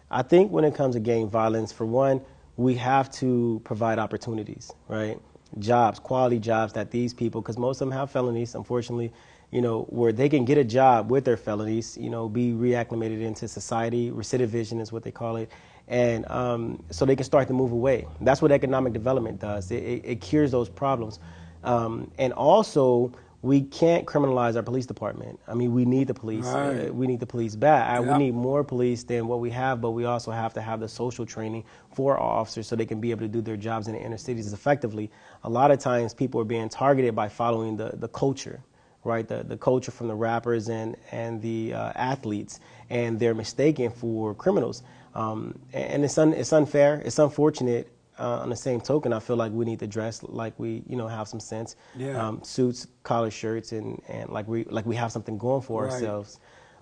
[0.09, 2.21] I think when it comes to gang violence, for one,
[2.55, 5.19] we have to provide opportunities, right?
[5.59, 9.11] Jobs, quality jobs that these people, because most of them have felonies, unfortunately,
[9.51, 13.21] you know, where they can get a job with their felonies, you know, be reacclimated
[13.21, 14.11] into society.
[14.11, 15.49] Recidivism is what they call it.
[15.87, 18.05] And um, so they can start to move away.
[18.19, 19.71] That's what economic development does.
[19.71, 21.19] It, it, it cures those problems.
[21.63, 25.39] Um, and also, we can't criminalize our police department.
[25.47, 26.45] I mean, we need the police.
[26.45, 26.89] Right.
[26.89, 27.89] Uh, we need the police back.
[27.89, 28.17] I- Yeah.
[28.17, 30.89] We need more police than what we have, but we also have to have the
[30.89, 33.93] social training for our officers so they can be able to do their jobs in
[33.93, 35.09] the inner cities effectively.
[35.45, 38.59] A lot of times, people are being targeted by following the, the culture,
[39.07, 39.27] right?
[39.27, 44.35] The, the culture from the rappers and, and the uh, athletes, and they're mistaken for
[44.35, 44.83] criminals.
[45.15, 47.91] Um, and it's, un, it's unfair, it's unfortunate.
[48.19, 50.95] Uh, on the same token, I feel like we need to dress like we, you
[50.95, 51.75] know, have some sense.
[51.95, 52.17] Yeah.
[52.19, 55.93] Um, suits, collar shirts, and, and like we like we have something going for Right.
[55.93, 56.39] ourselves.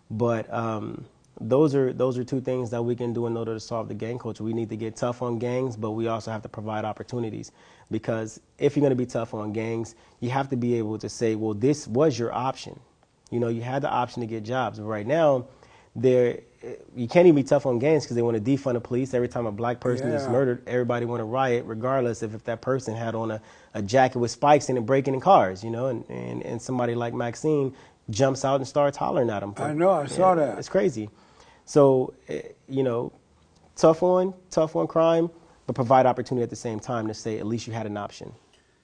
[0.10, 1.04] But um,
[1.42, 3.94] those are those are two things that we can do in order to solve the
[3.94, 4.46] gang culture.
[4.46, 7.52] We need to get tough on gangs, but we also have to provide opportunities.
[7.92, 11.10] Because if you're going to be tough on gangs, you have to be able to
[11.10, 12.80] say, well, this was your option.
[13.32, 14.80] You know, you had the option to get jobs.
[14.80, 15.48] But right now,
[15.96, 16.40] there
[16.96, 19.28] you can't even be tough on gangs because they want to defund the police every
[19.28, 20.68] time a black person is murdered.
[20.68, 23.42] Everybody want to riot, regardless of if that person had on a,
[23.74, 25.64] a jacket with spikes in and breaking in cars.
[25.64, 27.74] You know, and, and and somebody like Maxine
[28.10, 29.54] jumps out and starts hollering at him.
[29.58, 30.58] I know, I saw that.
[30.58, 31.10] It's crazy.
[31.66, 33.12] So, eh, you know,
[33.76, 35.30] tough on tough on crime,
[35.66, 38.34] but provide opportunity at the same time to say at least you had an option.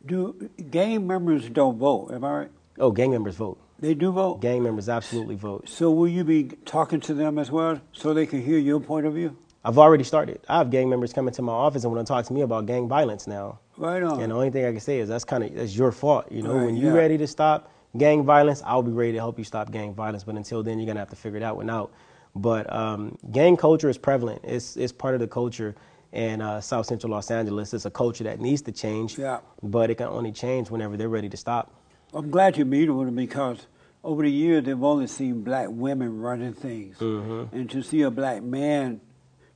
[0.06, 2.12] Do gang members don't vote?
[2.12, 2.52] Am I right?
[2.80, 3.60] Oh, gang members vote.
[3.80, 4.42] They do vote.
[4.42, 5.68] Gang members absolutely vote.
[5.68, 9.06] So will you be talking to them as well, so they can hear your point
[9.06, 9.36] of view?
[9.64, 10.40] I've already started.
[10.50, 12.66] I have gang members coming to my office and want to talk to me about
[12.66, 13.60] gang violence now.
[13.78, 14.20] Right on.
[14.22, 16.32] And the only thing I can say is that's kind of that's your fault.
[16.32, 16.98] You know, Right, when you're yeah.
[17.00, 20.24] ready to stop gang violence, I'll be ready to help you stop gang violence.
[20.24, 21.92] But until then, you're gonna have to figure that one out.
[22.36, 24.42] But um, gang culture is prevalent.
[24.44, 25.76] It's it's part of the culture
[26.14, 27.74] in uh, South Central Los Angeles.
[27.74, 29.18] It's a culture that needs to change.
[29.18, 29.40] Yeah.
[29.64, 31.74] But it can only change whenever they're ready to stop.
[32.14, 33.68] I'm glad you're meeting with them because
[34.04, 37.56] over the years they've only seen black women running things, Mm-hmm.
[37.56, 39.00] and to see a black man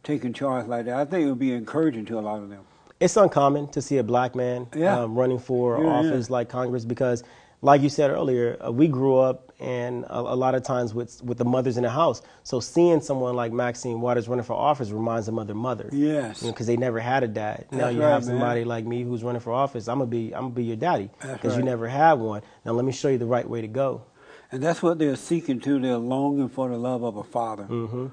[0.03, 2.61] taking charge like that, I think it would be encouraging to a lot of them.
[2.99, 4.99] It's uncommon to see a black man Yeah.
[5.01, 7.23] um, running for Yeah, office like Congress because,
[7.61, 11.23] like you said earlier, uh, we grew up and a, a lot of times with
[11.23, 12.21] with the mothers in the house.
[12.43, 15.89] So seeing someone like Maxine Waters running for office reminds them of their mother.
[15.91, 16.43] Yes.
[16.43, 17.65] because they never had a dad.
[17.71, 18.67] now you right, have somebody man.
[18.67, 19.87] like me who's running for office.
[19.87, 22.41] I'm gonna be I'm gonna be your daddy That's because you never had one.
[22.65, 24.03] Now let me show you the right way to go.
[24.51, 25.79] And that's what they're seeking to.
[25.79, 27.63] They're longing for the love of a father.
[27.63, 28.07] Mm-hmm.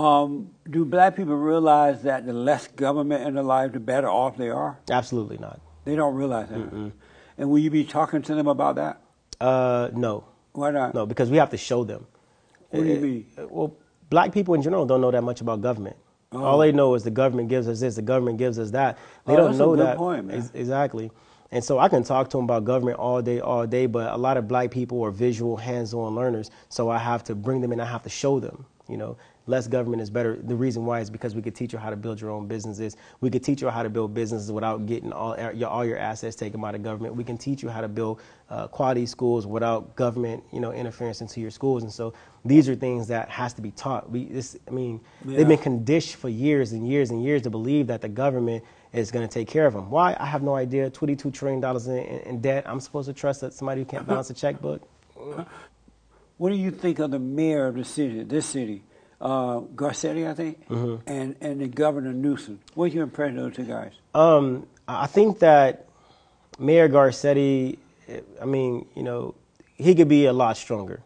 [0.00, 4.36] Um, do black people realize that the less government in their life, the better off
[4.36, 4.78] they are?
[4.90, 5.60] Absolutely not.
[5.84, 6.92] They don't realize that.
[7.38, 9.00] And will you be talking to them about that?
[9.40, 10.94] Uh, no, Why not?
[10.94, 12.06] no, because we have to show them.
[12.70, 13.26] What do you Uh, mean?
[13.38, 13.72] uh, Well,
[14.10, 15.96] black people in general don't know that much about government.
[16.32, 18.98] All they know is the government gives us this, the government gives us that.
[19.24, 21.12] They Oh, don't know good that point, exactly.
[21.52, 23.86] And so I can talk to them about government all day, all day.
[23.86, 27.60] But a lot of black people are visual, hands-on learners, so I have to bring
[27.60, 27.80] them in.
[27.80, 28.64] I have to show them.
[28.88, 30.36] You know, less government is better.
[30.42, 32.96] The reason why is because we could teach you how to build your own businesses.
[33.20, 36.36] We could teach you how to build businesses without getting all your all your assets
[36.36, 37.14] taken by the government.
[37.14, 41.20] We can teach you how to build uh, quality schools without government, you know, interference
[41.20, 41.82] into your schools.
[41.82, 44.10] And so these are things that has to be taught.
[44.10, 45.38] We, this, I mean, Yeah.
[45.38, 49.10] they've been conditioned for years and years and years to believe that the government is
[49.10, 49.90] going to take care of them.
[49.90, 50.16] Why?
[50.20, 50.88] I have no idea.
[50.88, 52.64] Twenty-two trillion dollars in, in, in debt.
[52.66, 54.82] I'm supposed to trust that somebody who can't balance a checkbook.
[56.36, 58.82] What do you think of the mayor of the city, this city,
[59.24, 61.08] uh, Garcetti, I think, Mm-hmm.
[61.08, 62.60] and and the governor Newsom?
[62.74, 63.92] What's your impression of those two guys?
[64.14, 65.86] Um, I think that
[66.58, 67.78] Mayor Garcetti,
[68.40, 69.34] I mean, you know,
[69.76, 71.00] he could be a lot stronger.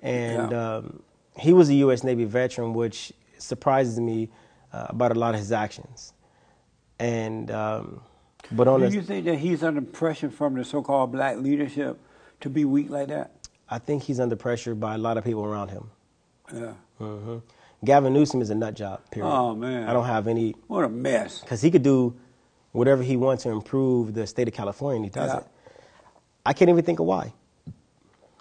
[0.00, 0.76] And Yeah.
[0.76, 1.02] um,
[1.36, 2.02] he was a U.S.
[2.04, 4.28] Navy veteran, which surprises me
[4.72, 6.12] uh, about a lot of his actions.
[6.98, 8.00] And, um,
[8.52, 11.98] but on Do the, you think that he's under pressure from the so-called black leadership
[12.40, 13.32] to be weak like that?
[13.68, 15.90] I think he's under pressure by a lot of people around him.
[16.54, 16.74] Yeah.
[17.02, 17.38] Hmm
[17.84, 19.28] Gavin Newsom is a nut job, period.
[19.28, 19.88] Oh, man.
[19.88, 21.40] I don't have any, What a mess.
[21.40, 22.14] because he could do
[22.70, 25.38] whatever he wants to improve the state of California, and he does Yeah.
[25.38, 25.46] it.
[26.46, 27.32] I can't even think of why,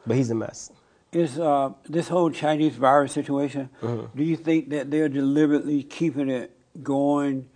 [0.06, 0.71] but he's a mess.
[1.12, 3.69] Is uh, this whole Chinese virus situation?
[3.82, 4.15] Mm-hmm.
[4.17, 7.50] Do you think that they're deliberately keeping it going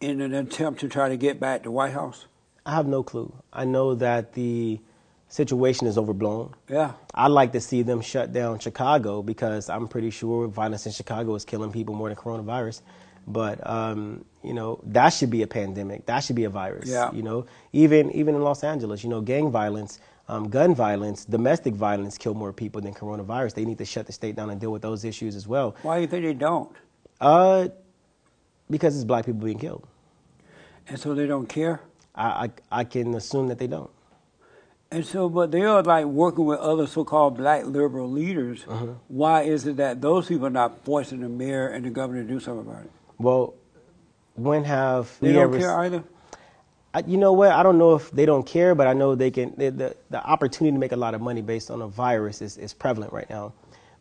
[0.00, 2.26] in an attempt to try to get back to White House?
[2.66, 3.32] I have no clue.
[3.52, 4.80] I know that the
[5.34, 6.54] situation is overblown.
[6.68, 6.92] Yeah.
[7.12, 11.34] I'd like to see them shut down Chicago because I'm pretty sure violence in Chicago
[11.34, 12.82] is killing people more than coronavirus.
[13.26, 16.06] But um, you know that should be a pandemic.
[16.06, 16.88] That should be a virus.
[16.88, 17.10] Yeah.
[17.10, 21.74] You know, even even in Los Angeles, you know, gang violence, um, gun violence, domestic
[21.74, 23.54] violence kill more people than coronavirus.
[23.54, 25.74] They need to shut the state down and deal with those issues as well.
[25.82, 26.70] Why do you think they don't?
[27.20, 27.68] Uh,
[28.70, 29.84] because it's black people being killed.
[30.86, 31.80] And so they don't care?
[32.14, 32.28] I
[32.70, 33.90] I, I can assume that they don't.
[34.94, 38.64] And so, but they are like working with other so-called black liberal leaders.
[38.68, 38.86] Uh-huh.
[39.08, 42.28] Why is it that those people are not forcing the mayor and the governor to
[42.28, 42.90] do something about it?
[43.18, 43.54] Well,
[44.34, 46.04] when have They we don't ever care either.
[46.92, 47.50] I, you know what?
[47.50, 49.52] I don't know if they don't care, but I know they can.
[49.56, 52.56] The, the, the opportunity to make a lot of money based on a virus is,
[52.56, 53.52] is prevalent right now.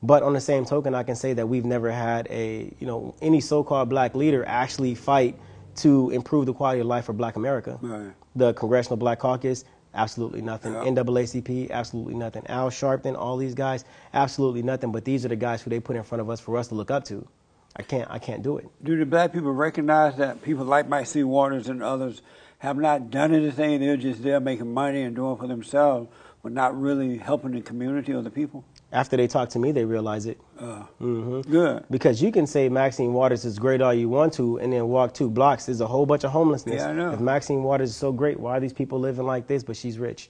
[0.04, 3.16] But on the same token, I can say that we've never had a you know
[3.22, 5.40] any so-called black leader actually fight
[5.78, 7.80] to improve the quality of life for Black America.
[7.82, 8.14] Right.
[8.36, 10.74] The Congressional Black Caucus, absolutely nothing.
[10.74, 10.84] Yeah.
[10.84, 12.46] NAACP, absolutely nothing.
[12.48, 14.92] Al Sharpton, all these guys, absolutely nothing.
[14.92, 16.76] But these are the guys who they put in front of us for us to
[16.76, 17.28] look up to.
[17.76, 18.10] I can't.
[18.10, 18.70] I can't do it.
[18.84, 22.22] Do the black people recognize that people like Maxine Waters and others
[22.60, 23.80] have not done anything?
[23.80, 26.08] They're just there making money and doing for themselves,
[26.44, 28.64] but not really helping the community or the people?
[28.94, 30.40] After they talk to me, they realize it.
[30.60, 31.84] Uh, hmm Good.
[31.90, 35.14] Because you can say Maxine Waters is great all you want to, and then walk
[35.16, 35.66] two blocks.
[35.66, 36.76] There's a whole bunch of homelessness.
[36.82, 37.12] Yeah, I know.
[37.12, 39.64] If Maxine Waters is so great, why are these people living like this?
[39.64, 40.30] But she's rich.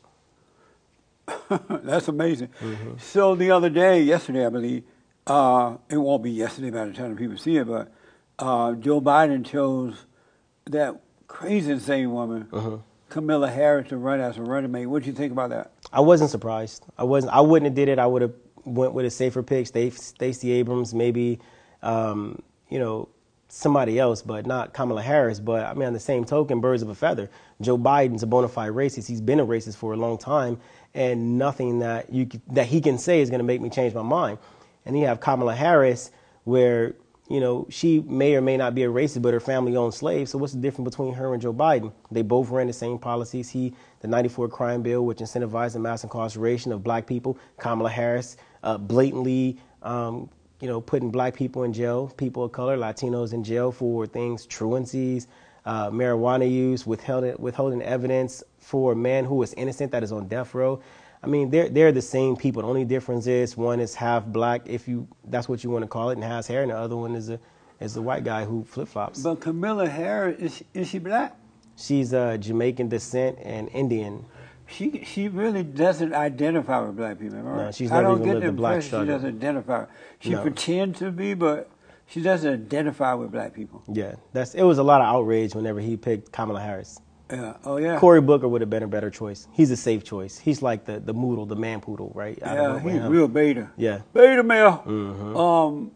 [1.70, 2.50] That's amazing.
[2.62, 2.94] Mm-hmm.
[3.00, 4.84] So the other day, yesterday, I believe,
[5.28, 7.92] uh, it won't be yesterday by the time people see it, but
[8.40, 10.06] uh, Joe Biden chose
[10.66, 12.76] that crazy insane woman, Mm-hmm.
[13.10, 14.88] Camilla Harris, to run as a running mate.
[14.88, 15.72] What do you think about that?
[15.92, 16.84] I wasn't surprised.
[16.98, 17.32] I wasn't.
[17.34, 18.00] I wouldn't have did it.
[18.00, 18.34] I would have
[18.66, 21.40] went with a safer pick, Stacey Abrams, maybe,
[21.82, 23.10] um, you know,
[23.54, 25.40] somebody else, but not Kamala Harris.
[25.40, 27.30] But I mean, on the same token, birds of a feather.
[27.62, 29.08] Joe Biden's a bona fide racist.
[29.08, 30.60] He's been a racist for a long time,
[30.94, 34.02] and nothing that you that he can say is going to make me change my
[34.02, 34.40] mind.
[34.86, 36.12] And you have Kamala Harris,
[36.46, 36.96] where
[37.30, 40.32] you know she may or may not be a racist, but her family owned slaves.
[40.32, 41.94] So what's the difference between her and Joe Biden?
[42.12, 43.50] They both ran the same policies.
[43.50, 47.38] He the '94 crime bill, which incentivized the mass incarceration of black people.
[47.60, 49.58] Kamala Harris uh, blatantly.
[49.82, 54.08] Um, you know, putting black people in jail, people of color, Latinos in jail for
[54.08, 55.28] things, truancies,
[55.66, 60.28] uh, marijuana use, withholding, withholding evidence for a man who is innocent that is on
[60.30, 60.82] death row.
[61.22, 62.62] I mean, they're they're the same people.
[62.62, 65.88] The only difference is one is half black, if you that's what you want to
[65.88, 67.40] call it, and has hair, and the other one is a
[67.80, 69.22] is the white guy who flip flops.
[69.22, 71.36] But Camilla Harris, is she, is she black?
[71.76, 74.26] She's uh, Jamaican descent and Indian.
[74.68, 77.38] She she really doesn't identify with black people.
[77.40, 77.76] I No, right?
[77.76, 79.06] she's I don't even get the the black struggle.
[79.08, 79.86] She doesn't identify.
[80.20, 80.42] She No.
[80.42, 81.70] pretends to be, but
[82.08, 83.84] she doesn't identify with black people.
[83.92, 87.00] Yeah, that's it was a lot of outrage whenever he picked Kamala Harris.
[87.32, 87.54] Yeah.
[87.66, 87.98] Oh yeah.
[88.00, 89.48] Cory Booker would have been a better choice.
[89.52, 90.38] He's a safe choice.
[90.38, 92.38] He's like the the moodle, the man poodle, right?
[92.44, 93.12] I don't Yeah, know he's him.
[93.12, 93.70] real beta.
[93.78, 94.00] Yeah.
[94.14, 94.84] Beta male.
[94.86, 95.38] Mm-hmm.
[95.38, 95.92] Um,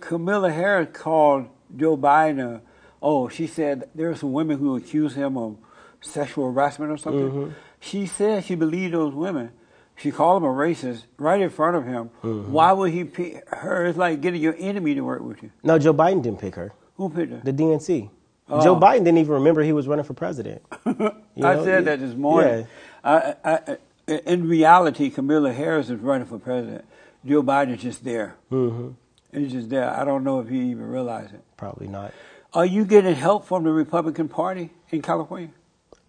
[0.00, 1.46] Camilla Harris called
[1.76, 2.60] Joe Biden.
[3.00, 5.56] Oh, she said there are some women who accuse him of
[6.00, 7.30] sexual harassment or something.
[7.30, 7.50] Mm-hmm.
[7.82, 9.50] She said she believed those women.
[9.96, 12.10] She called him a racist right in front of him.
[12.22, 12.52] Mm-hmm.
[12.52, 13.86] Why would he pick her?
[13.86, 15.50] It's like getting your enemy to work with you.
[15.64, 16.72] No, Joe Biden didn't pick her.
[16.96, 17.40] Who picked her?
[17.42, 18.08] The DNC.
[18.48, 18.62] Oh.
[18.62, 20.62] Joe Biden didn't even remember he was running for president.
[21.34, 21.80] You I said yeah.
[21.80, 22.66] that this morning.
[23.02, 26.84] I, I, I, in reality, Camilla Harris is running for president.
[27.24, 28.36] Joe Biden's just there.
[28.50, 28.90] Mm-hmm.
[29.32, 29.88] He's just there.
[29.88, 31.42] I don't know if he even realized it.
[31.56, 32.12] Probably not.
[32.52, 35.48] Are you getting help from the Republican Party in California?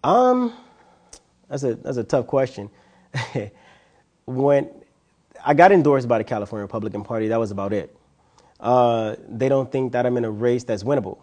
[0.02, 0.52] Um,
[1.48, 2.70] that's a that's a tough question.
[4.26, 4.70] when
[5.44, 7.96] I got endorsed by the California Republican Party, that was about it.
[8.60, 11.18] Uh, they don't think that I'm in a race that's winnable.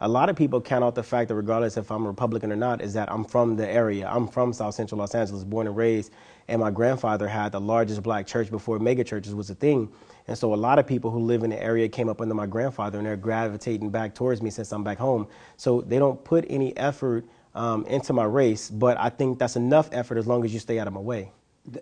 [0.00, 2.56] A lot of people count out the fact that regardless if I'm a Republican or
[2.56, 4.06] not, is that I'm from the area.
[4.06, 6.12] I'm from South Central Los Angeles, born and raised,
[6.48, 9.90] and my grandfather had the largest black church before mega churches was a thing.
[10.28, 12.46] And so a lot of people who live in the area came up under my
[12.46, 15.28] grandfather, and they're gravitating back towards me since I'm back home.
[15.56, 17.24] So they don't put any effort
[17.56, 20.78] um, into my race, but I think that's enough effort as long as you stay
[20.78, 21.32] out of my way.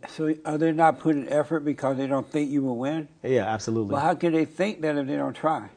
[0.09, 3.09] So are they not putting effort because they don't think you will win?
[3.23, 3.93] Yeah, absolutely.
[3.93, 5.69] Well, how can they think that if they don't try?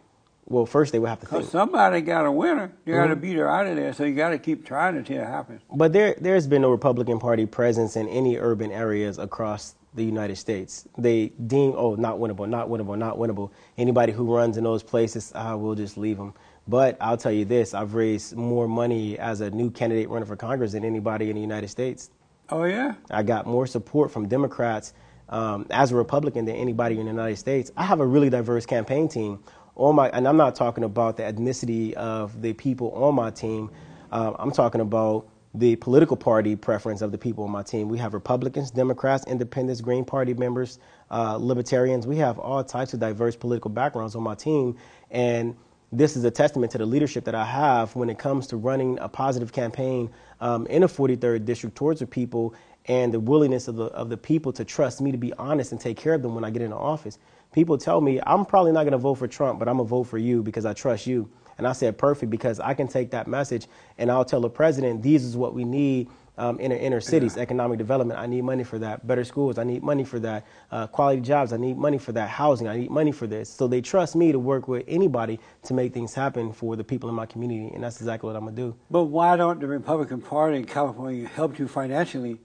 [0.46, 1.44] Well, first they would have to think.
[1.50, 2.72] somebody got a winner.
[2.86, 3.22] You got to Mm-hmm.
[3.22, 3.92] beat her out of there.
[3.92, 5.62] So you got to keep trying until it happens.
[5.76, 10.38] But there, there's been no Republican Party presence in any urban areas across the United
[10.38, 10.88] States.
[10.98, 13.52] They deem, oh, not winnable, not winnable, not winnable.
[13.78, 16.34] Anybody who runs in those places, ah, we'll just leave them.
[16.68, 20.36] But I'll tell you this: I've raised more money as a new candidate running for
[20.36, 22.10] Congress than anybody in the United States.
[22.50, 22.96] Oh yeah.
[23.12, 24.94] I got more support from Democrats
[25.30, 27.72] um, as a Republican than anybody in the United States.
[27.76, 29.44] I have a really diverse campaign team.
[29.76, 33.70] On my, and I'm not talking about the ethnicity of the people on my team.
[34.12, 37.88] Uh, I'm talking about the political party preference of the people on my team.
[37.88, 40.80] We have Republicans, Democrats, Independents, Green Party members,
[41.12, 42.08] uh, Libertarians.
[42.08, 44.78] We have all types of diverse political backgrounds on my team,
[45.12, 45.56] and
[45.91, 49.00] this is a testament to the leadership that I have when it comes to running
[49.00, 50.10] a positive campaign
[50.41, 52.54] um, in the 43rd district towards the people
[52.86, 55.80] and the willingness of the, of the people to trust me to be honest and
[55.80, 57.19] take care of them when I get into office.
[57.54, 59.89] People tell me, I'm probably not going to vote for Trump, but I'm going to
[59.89, 61.30] vote for you because I trust you.
[61.58, 65.02] And I said, perfect, because I can take that message and I'll tell the president,
[65.02, 68.19] these is what we need um, in the inner cities, economic development.
[68.19, 69.06] I need money for that.
[69.06, 69.58] Better schools.
[69.58, 70.45] I need money for that.
[70.71, 71.54] Uh, quality jobs.
[71.54, 72.30] I need money for that.
[72.30, 72.67] Housing.
[72.67, 73.50] I need money for this.
[73.50, 77.10] So they trust me to work with anybody to make things happen for the people
[77.10, 78.76] in my community, and that's exactly what I'm gonna do.
[78.91, 82.39] But why don't the Republican Party in California help you financially?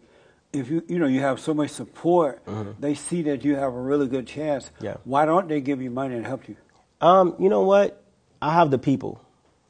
[0.52, 2.42] If you you know you have so much support,
[2.78, 4.66] they see that you have a really good chance.
[4.66, 4.84] Mm-hmm.
[4.84, 4.96] Yeah.
[5.04, 6.56] Why don't they give you money and help you?
[7.00, 8.02] Um, you know what?
[8.40, 9.20] I have the people.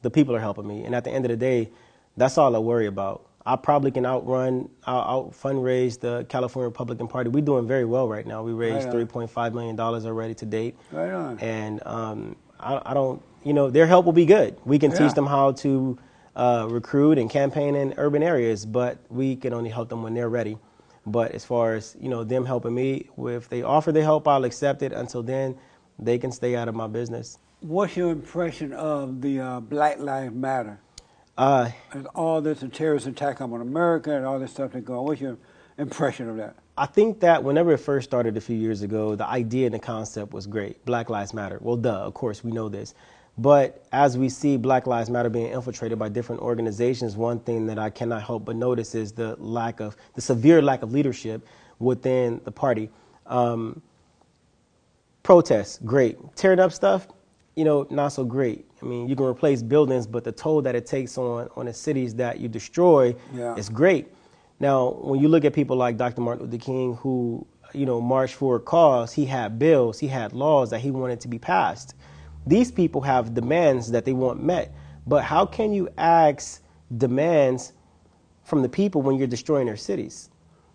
[0.01, 1.71] The people are helping me, and at the end of the day,
[2.17, 3.25] that's all I worry about.
[3.45, 7.29] I probably can outrun, out, out fundraise the California Republican Party.
[7.29, 8.41] We're doing very well right now.
[8.43, 10.77] We raised Right $3.5 million already to date.
[10.91, 11.39] Right on.
[11.39, 14.57] And um, I, I don't, you know, their help will be good.
[14.63, 14.99] We can Yeah.
[14.99, 15.97] teach them how to
[16.35, 20.29] uh, recruit and campaign in urban areas, but we can only help them when they're
[20.29, 20.57] ready.
[21.05, 24.45] But as far as, you know, them helping me, if they offer the help, I'll
[24.45, 24.93] accept it.
[24.93, 25.57] Until then,
[25.99, 27.39] they can stay out of my business.
[27.59, 30.79] What's your impression of the uh, Black Lives Matter?
[31.37, 34.99] Uh, And all this a terrorist attack on America and all this stuff that go
[34.99, 35.05] on.
[35.05, 35.37] What's your
[35.77, 36.55] impression of that?
[36.77, 39.79] I think that whenever it first started a few years ago, the idea and the
[39.79, 40.83] concept was great.
[40.85, 41.59] Black Lives Matter.
[41.61, 42.93] Well, duh, of course, we know this.
[43.37, 47.79] But as we see Black Lives Matter being infiltrated by different organizations, one thing that
[47.79, 51.45] I cannot help but notice is the lack of, the severe lack of leadership
[51.79, 52.89] within the party.
[53.25, 53.81] Um,
[55.23, 56.17] protests, great.
[56.35, 57.07] Tearing up stuff,
[57.55, 58.65] you know, not so great.
[58.81, 61.73] I mean, you can replace buildings, but the toll that it takes on, on the
[61.73, 63.55] cities that you destroy Yeah.
[63.55, 64.07] is great.
[64.59, 66.21] Now, when you look at people like Dr.
[66.21, 70.33] Martin Luther King, who, you know, marched for a cause, he had bills, he had
[70.33, 71.95] laws that he wanted to be passed.
[72.47, 74.73] These people have demands that they want met.
[75.05, 76.61] But how can you ask
[76.97, 77.73] demands
[78.43, 80.29] from the people when you're destroying their cities?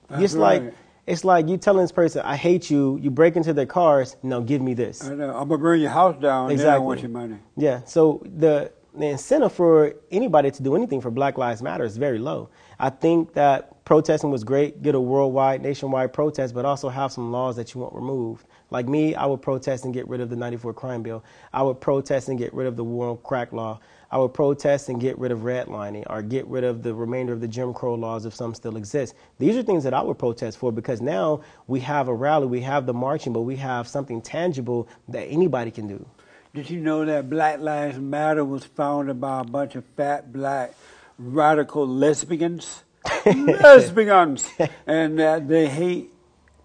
[0.09, 0.75] That's it's like right.
[1.09, 4.17] It's like you telling this person, "I hate you." You break into their cars.
[4.23, 5.05] Now give me this.
[5.05, 5.31] I know.
[5.31, 6.49] I'm gonna burn your house down.
[6.49, 6.87] Then I Exactly.
[6.87, 7.37] want your money.
[7.57, 7.81] Yeah.
[7.85, 12.19] So the the incentive for anybody to do anything for Black Lives Matter is very
[12.19, 12.49] low.
[12.81, 17.31] I think that protesting was great, get a worldwide, nationwide protest, but also have some
[17.31, 18.47] laws that you want removed.
[18.71, 21.23] Like me, I would protest and get rid of the 94 crime bill.
[21.53, 23.79] I would protest and get rid of the war on crack law.
[24.11, 27.41] I would protest and get rid of redlining or get rid of the remainder of
[27.41, 29.15] the Jim Crow laws if some still exist.
[29.39, 32.63] These are things that I would protest for because now we have a rally, we
[32.63, 36.07] have the marching, but we have something tangible that anybody can do.
[36.55, 40.75] Did you know that Black Lives Matter was founded by a bunch of fat black
[41.19, 42.85] radical lesbians?
[43.27, 44.49] lesbians!
[44.87, 46.11] and that they hate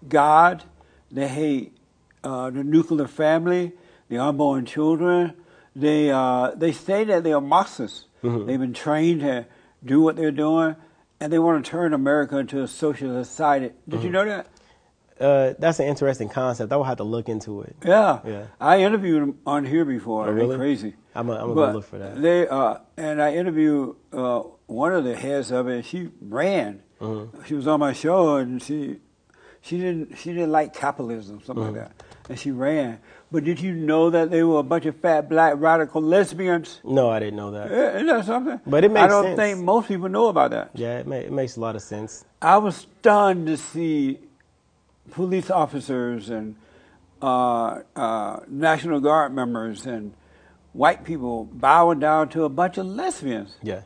[0.08, 0.64] God,
[1.10, 1.76] they hate
[2.22, 3.72] uh, the nuclear family,
[4.08, 5.34] the unborn children.
[5.76, 8.06] They, uh, they say that they are Marxists.
[8.22, 9.46] They've been trained to
[9.84, 10.76] do what they're doing,
[11.20, 13.70] and they want to turn America into a socialist society.
[13.88, 14.46] Did you know that?
[15.20, 16.72] uh, that's an interesting concept.
[16.72, 17.76] I will have to look into it.
[17.84, 18.20] Yeah.
[18.26, 18.46] Yeah.
[18.60, 20.26] I interviewed them on here before.
[20.28, 20.56] Oh, really?
[20.56, 20.94] Crazy.
[21.14, 22.20] I'm gonna I'm gonna look for that.
[22.20, 25.84] They uh, and I interviewed uh, one of the heads of it.
[25.84, 26.82] She ran.
[27.00, 27.44] Mm-hmm.
[27.44, 28.98] She was on my show, and she
[29.60, 31.76] she didn't she didn't like capitalism, something Mm-hmm.
[31.76, 32.98] like that, and she ran.
[33.34, 36.80] But did you know that they were a bunch of fat black radical lesbians?
[36.84, 37.68] No, I didn't know that.
[37.72, 38.60] Eh, Isn't that something?
[38.64, 39.36] But it makes I don't sense.
[39.36, 40.70] think most people know about that.
[40.74, 42.24] Yeah, it, ma- it makes a lot of sense.
[42.40, 44.20] I was stunned to see
[45.10, 46.54] police officers and
[47.20, 50.14] uh, uh, National Guard members and
[50.72, 53.56] white people bowing down to a bunch of lesbians.
[53.64, 53.80] Yeah.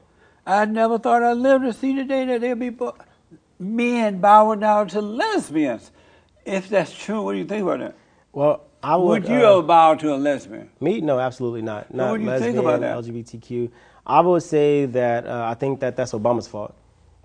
[0.47, 2.97] I never thought I'd live to see the day that there'd be bo-
[3.59, 5.91] men bowing down to lesbians.
[6.45, 7.95] If that's true, what do you think about that?
[8.33, 9.25] Well, I would.
[9.25, 10.71] Would you uh, bow to a lesbian?
[10.81, 11.01] Me?
[11.01, 11.93] No, absolutely not.
[11.93, 12.97] Not what do you lesbian, think about that?
[12.97, 13.71] LGBTQ.
[14.07, 16.75] I would say that uh, I think that that's Obama's fault.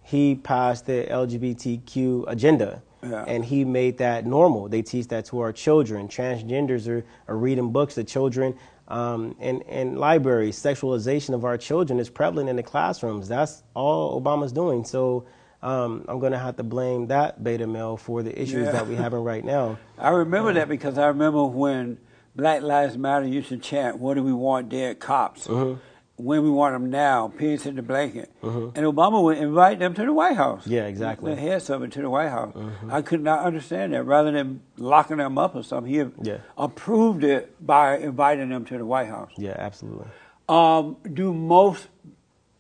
[0.04, 3.24] He passed the LGBTQ agenda, Yeah.
[3.28, 4.68] and he made that normal.
[4.68, 6.08] They teach that to our children.
[6.08, 8.56] Transgenders are, are reading books to children.
[8.90, 13.30] Um, and, and libraries, sexualization of our children is prevalent in the classrooms.
[13.30, 14.84] That's all Obama's doing.
[14.84, 15.26] So
[15.64, 18.72] um, I'm going to have to blame that beta male for the issues Yeah.
[18.74, 19.78] that we're having right now.
[19.98, 21.98] I remember that because I remember when
[22.36, 24.70] Black Lives Matter used to chant, "What do we want?
[24.70, 25.80] Dead cops." Mm-hmm.
[26.16, 28.32] When we want them now, pigs in the blanket.
[28.44, 30.66] And Obama would invite them to the White House.
[30.68, 31.32] Yeah, exactly.
[31.32, 31.44] Mm-hmm.
[31.44, 32.56] The heads of it to the White House.
[32.88, 34.04] I could not understand that.
[34.04, 36.38] Rather than locking them up or something, he Yeah.
[36.56, 39.32] approved it by inviting them to the White House.
[39.38, 40.06] Yeah, absolutely.
[40.48, 41.88] Um, do most,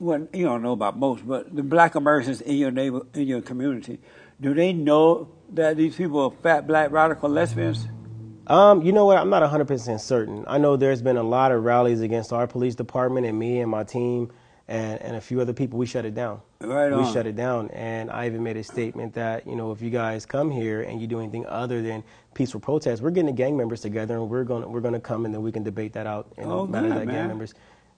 [0.03, 3.41] well, you don't know about most, but the black Americans in your neighbor, in your
[3.41, 3.99] community,
[4.41, 7.87] do they know that these people are fat, black, radical lesbians?
[8.47, 9.17] Um, you know what?
[9.17, 10.43] I'm not 100% certain.
[10.47, 13.71] I know there's been a lot of rallies against our police department and me and
[13.71, 14.31] my team
[14.67, 15.79] and, and a few other people.
[15.79, 16.41] We shut it down.
[16.59, 17.05] Right on.
[17.05, 17.69] we shut it down.
[17.71, 20.99] And I even made a statement that, you know, if you guys come here and
[20.99, 24.43] you do anything other than peaceful protests, we're getting the gang members together and we're
[24.43, 26.87] going to we're gonna come and then we can debate that out in Oh, matter
[26.89, 27.15] good, that man.
[27.15, 27.53] gang members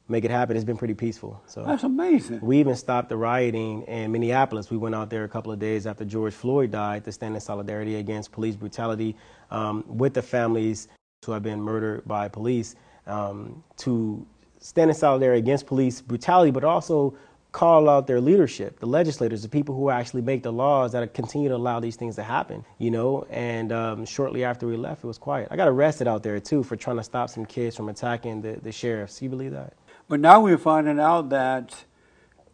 [0.07, 0.55] make it happen.
[0.55, 1.41] It's been pretty peaceful.
[1.47, 2.39] So That's amazing.
[2.41, 4.69] we even stopped the rioting in Minneapolis.
[4.69, 7.41] We went out there a couple of days after George Floyd died to stand in
[7.41, 9.15] solidarity against police brutality
[9.51, 10.87] um, with the families
[11.25, 12.75] who have been murdered by police,
[13.07, 14.25] um, to
[14.59, 17.15] stand in solidarity against police brutality, but also
[17.51, 21.47] call out their leadership, the legislators, the people who actually make the laws that continue
[21.47, 23.25] to allow these things to happen, you know.
[23.29, 25.47] And um, shortly after we left, it was quiet.
[25.49, 28.59] I got arrested out there too for trying to stop some kids from attacking the,
[28.61, 29.21] the sheriffs.
[29.21, 29.73] You believe that?
[30.07, 31.85] But now we're finding out that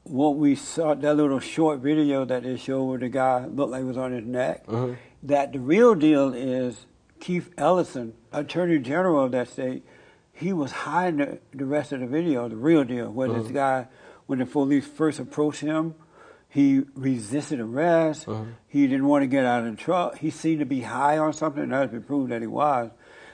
[0.03, 3.81] what we saw, that little short video that they showed where the guy looked like
[3.81, 4.95] he was on his neck, uh-huh.
[5.23, 6.85] that the real deal is
[7.19, 9.83] Keith Ellison, Attorney General of that state,
[10.33, 13.53] he was hiding the, the rest of the video, the real deal, where this uh-huh.
[13.53, 13.87] guy,
[14.25, 15.93] when the police first approached him,
[16.49, 18.27] he resisted arrest.
[18.27, 18.43] Uh-huh.
[18.67, 20.17] He didn't want to get out of the truck.
[20.17, 21.69] He seemed to be high on something.
[21.69, 22.91] That has been proved that he was.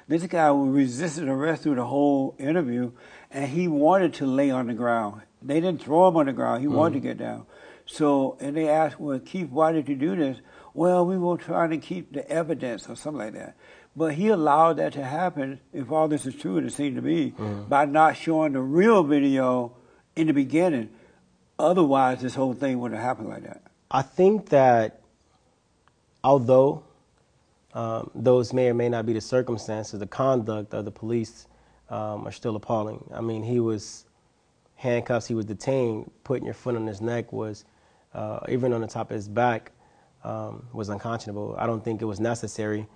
[0.07, 2.91] This guy resisted arrest through the whole interview,
[3.32, 5.21] and he wanted to lay on the ground.
[5.41, 6.61] They didn't throw him on the ground.
[6.61, 7.45] He wanted to get down.
[7.86, 10.39] So, and they asked, well, Keith, why did you do this?
[10.73, 13.55] Well, we were trying to keep the evidence or something like that.
[13.95, 17.01] But he allowed that to happen, if all this is true, and it seemed to
[17.01, 17.34] be,
[17.67, 19.75] by not showing the real video
[20.15, 20.89] in the beginning.
[21.57, 23.63] Otherwise, this whole thing wouldn't have happened like that.
[23.89, 25.01] I think that
[26.23, 26.84] although
[27.73, 31.47] um, those may or may not be the circumstances, the conduct of the police
[31.89, 33.03] um, are still appalling.
[33.13, 34.05] I mean, he was
[34.75, 37.65] handcuffs, he was detained, putting your foot on his neck was,
[38.13, 39.71] uh, even on the top of his back,
[40.23, 41.55] um, was unconscionable.
[41.57, 42.88] I don't think it was necessary,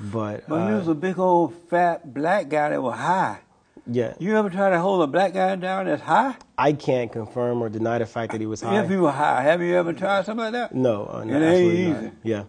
[0.00, 3.38] but, But he uh, was a big old fat black guy that was high.
[3.86, 6.34] yeah, You ever try to hold a black guy down that's high?
[6.58, 8.82] I can't confirm or deny the fact that he was high.
[8.82, 10.74] If he was high, have you ever tried something like that?
[10.74, 11.90] no, uh, no, It ain't easy.
[11.92, 12.12] not.
[12.22, 12.44] Yeah.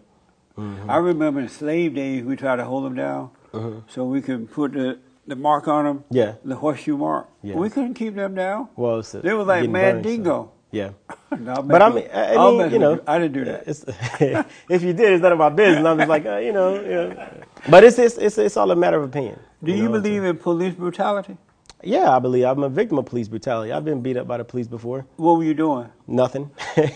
[0.88, 3.30] I remember in slave days we tried to hold him down
[3.88, 6.04] so we could put the, the mark on them.
[6.10, 6.34] Yeah.
[6.44, 7.28] the horseshoe mark.
[7.42, 7.56] Yeah.
[7.56, 8.68] We couldn't keep them down.
[8.76, 10.44] Well, it's, uh, They were like getting dingo.
[10.44, 10.90] so- Yeah.
[11.38, 13.64] No, But I mean, I I'll mean, you know, I didn't do that.
[13.66, 13.84] It's,
[14.70, 15.84] if you did, it's none of my business.
[15.84, 17.30] I'm just like, uh, you know, yeah.
[17.68, 19.38] But it's, it's it's it's all a matter of opinion.
[19.62, 19.92] Do you know?
[20.00, 21.36] believe in police brutality?
[21.82, 23.70] Yeah, I believe I'm a victim of police brutality.
[23.72, 25.04] I've been beat up by the police before.
[25.16, 25.88] What were you doing?
[26.06, 26.50] Nothing.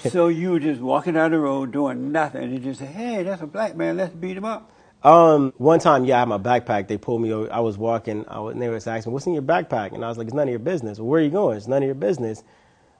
[0.08, 3.22] so you were just walking down the road doing nothing and you just say, hey,
[3.24, 4.72] that's a black man, let's beat him up.
[5.02, 6.88] Um, one time, yeah, I had my backpack.
[6.88, 7.32] They pulled me.
[7.32, 7.52] over.
[7.52, 8.24] I was walking.
[8.28, 10.34] I was, and they was asking, "What's in your backpack?" And I was like, "It's
[10.34, 11.56] none of your business." Well, where are you going?
[11.56, 12.44] It's none of your business.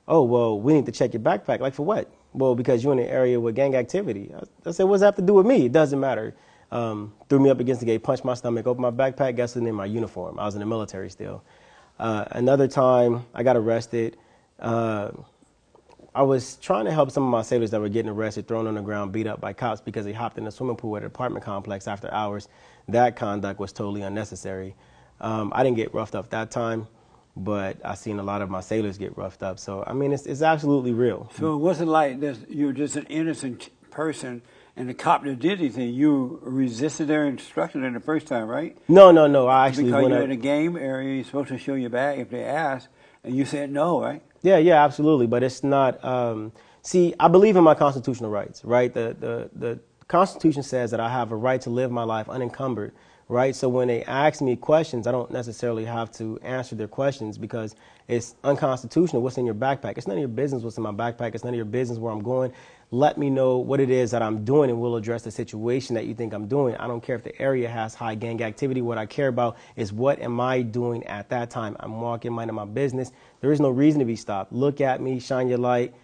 [0.08, 1.60] Oh, well, we need to check your backpack.
[1.60, 2.10] Like for what?
[2.32, 4.32] Well, because you're in an area with gang activity.
[4.34, 5.66] I, I said, "What's that have to do with me?
[5.66, 6.34] It doesn't matter."
[6.72, 9.36] Um, threw me up against the gate, punched my stomach, opened my backpack.
[9.36, 10.38] Guess what's in my uniform?
[10.38, 11.42] I was in the military still.
[11.98, 14.16] Uh, another time, I got arrested.
[14.58, 15.10] Uh,
[16.14, 18.74] I was trying to help some of my sailors that were getting arrested, thrown on
[18.74, 21.06] the ground, beat up by cops because they hopped in a swimming pool at an
[21.06, 22.48] apartment complex after hours.
[22.88, 24.74] That conduct was totally unnecessary.
[25.20, 26.88] Um, I didn't get roughed up that time,
[27.36, 29.60] but I seen a lot of my sailors get roughed up.
[29.60, 31.30] So I mean, it's it's absolutely real.
[31.36, 34.42] So it wasn't like this, you were just an innocent person
[34.76, 35.94] and the cop that did anything.
[35.94, 38.76] You resisted their instruction in the first time, right?
[38.88, 39.46] No, no, no.
[39.46, 40.24] I actually because you're up.
[40.24, 42.88] in a game area, you're supposed to show your bag if they ask,
[43.22, 44.22] and you said no, right?
[44.42, 45.26] Yeah, yeah, absolutely.
[45.26, 46.02] But it's not.
[46.04, 48.92] Um, see, I believe in my constitutional rights, right?
[48.92, 52.92] The, the the Constitution says that I have a right to live my life unencumbered,
[53.28, 53.54] right?
[53.54, 57.76] So when they ask me questions, I don't necessarily have to answer their questions because
[58.10, 59.22] it's unconstitutional.
[59.22, 59.96] What's in your backpack?
[59.96, 61.32] It's none of your business what's in my backpack.
[61.36, 62.52] It's none of your business where I'm going.
[62.90, 66.06] Let me know what it is that I'm doing, and we'll address the situation that
[66.06, 66.74] you think I'm doing.
[66.74, 68.82] I don't care if the area has high gang activity.
[68.82, 71.76] What I care about is what am I doing at that time.
[71.78, 73.12] I'm walking, minding my business.
[73.42, 74.52] There is no reason to be stopped.
[74.52, 75.94] Look at me, shine your light,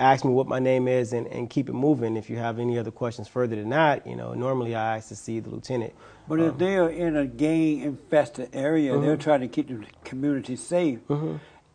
[0.00, 2.16] ask me what my name is, and, and keep it moving.
[2.16, 5.16] If you have any other questions further than that, you know, normally I ask to
[5.16, 5.94] see the lieutenant.
[6.28, 9.02] But Um, if they are in a gang infested area, Mm-hmm.
[9.06, 11.00] they're trying to keep the community safe.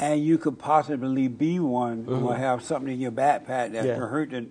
[0.02, 3.88] And you could possibly be one or have something in your backpack that Mm-hmm.
[3.88, 3.93] Yeah.
[3.95, 4.45] could hurt the,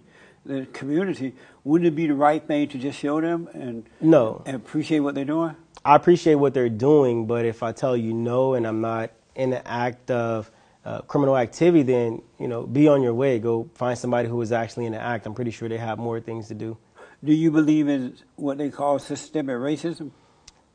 [0.44, 1.34] the community.
[1.64, 4.42] Wouldn't it be the right thing to just show them and, No.
[4.46, 5.57] and appreciate what they're doing?
[5.84, 9.51] I appreciate what they're doing, but if I tell you no and I'm not in
[9.51, 10.51] the act of
[10.84, 13.38] uh, criminal activity, then you know, be on your way.
[13.38, 15.26] Go find somebody who is actually in the act.
[15.26, 16.76] I'm pretty sure they have more things to do.
[17.25, 20.11] Do you believe in what they call systemic racism?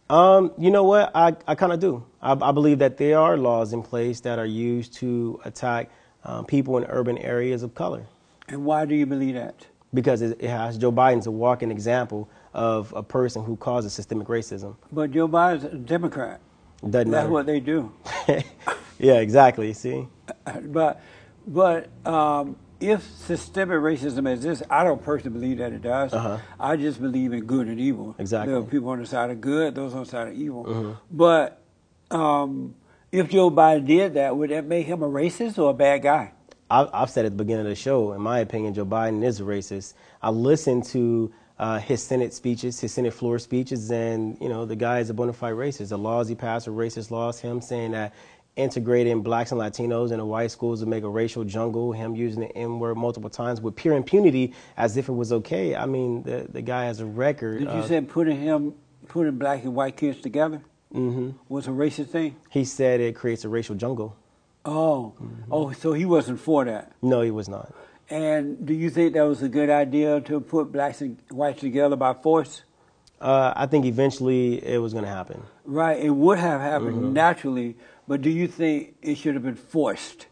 [0.10, 1.12] Um, you know what?
[1.16, 2.04] I, I kind of do.
[2.22, 5.90] I, I believe that there are laws in place that are used to attack
[6.26, 8.06] um, people in urban areas of color
[8.48, 9.68] And why do you believe that?
[9.94, 14.28] because it, it has Joe Biden's a walking example of a person who causes systemic
[14.28, 14.76] racism.
[14.92, 16.42] But Joe Biden's a Democrat.
[16.82, 17.30] Doesn't That's matter.
[17.30, 17.92] what they do.
[19.00, 19.72] yeah, exactly.
[19.74, 20.08] See.
[20.64, 21.00] But
[21.48, 26.14] but um, if systemic racism exists, I don't personally believe that it does.
[26.14, 26.38] Uh-huh.
[26.60, 28.16] I just believe in good and evil.
[28.20, 28.52] Exactly.
[28.52, 28.60] Mm-hmm.
[28.60, 30.98] There are people on the side of good, those on the side of evil.
[31.10, 31.62] But
[32.12, 32.76] um,
[33.12, 36.34] if Joe Biden did that, would that make him a racist or a bad guy?
[36.70, 39.40] I've, I've said at the beginning of the show, in my opinion, Joe Biden is
[39.40, 39.94] a racist.
[40.22, 44.76] I listened to uh, his Senate speeches, his Senate floor speeches, and you know the
[44.76, 45.90] guy is a bona fide racist.
[45.90, 47.40] The laws he passed are racist laws.
[47.40, 48.14] Him saying that
[48.56, 51.92] integrating blacks and Latinos into white schools to make a racial jungle.
[51.92, 55.76] Him using the N word multiple times with pure impunity as if it was okay.
[55.76, 57.60] I mean, the the guy has a record.
[57.60, 58.76] Did you of- say putting him
[59.08, 60.62] putting black and white kids together
[60.94, 61.32] mm-hmm.
[61.50, 62.36] was a racist thing?
[62.50, 64.16] he said it creates a racial jungle.
[64.66, 65.52] Oh, mm-hmm.
[65.52, 66.94] oh, so he wasn't for that.
[67.02, 67.74] No, he was not.
[68.10, 71.96] And do you think that was a good idea to put blacks and whites together
[71.96, 72.64] by force?
[73.20, 75.42] Uh, I think eventually it was going to happen.
[75.66, 77.14] Right, it would have happened mm-hmm.
[77.14, 77.78] naturally,
[78.08, 80.28] but do you think it should have been forced?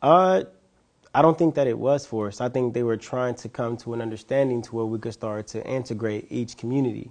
[0.00, 0.44] Uh,
[1.14, 2.40] I don't think that it was forced.
[2.40, 5.46] I think they were trying to come to an understanding to where we could start
[5.48, 7.10] to integrate each community.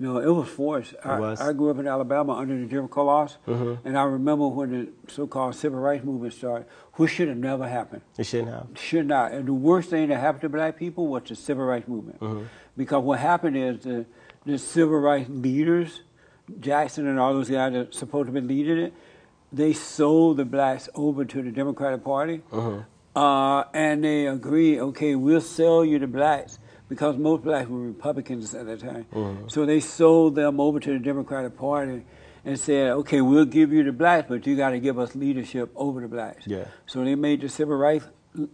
[0.00, 0.94] No, it was forced.
[1.04, 1.40] I, was?
[1.40, 1.48] Mm-hmm.
[1.48, 5.12] I grew up in Alabama under the Jim Crow laws, and I remember when the
[5.12, 8.02] so-called civil rights movement started, which should have never happened.
[8.16, 8.68] It shouldn't have.
[8.76, 9.32] Should not.
[9.32, 12.20] And the worst thing that happened to black people was the civil rights movement.
[12.20, 12.44] Mm-hmm.
[12.76, 14.06] Because what happened is the,
[14.46, 16.02] the civil rights leaders,
[16.60, 18.94] Jackson and all those guys that supposed to be leading it,
[19.52, 22.42] they sold the blacks over to the Democratic Party.
[22.52, 23.18] Mm-hmm.
[23.18, 28.54] Uh, and they agreed, okay, we'll sell you the blacks because most blacks were Republicans
[28.54, 29.06] at that time.
[29.12, 29.48] Mm-hmm.
[29.48, 32.04] So they sold them over to the Democratic Party
[32.44, 35.70] and said, okay, we'll give you the blacks, but you got to give us leadership
[35.74, 36.46] over the blacks.
[36.46, 36.66] Yeah.
[36.86, 38.04] So they made the civil rights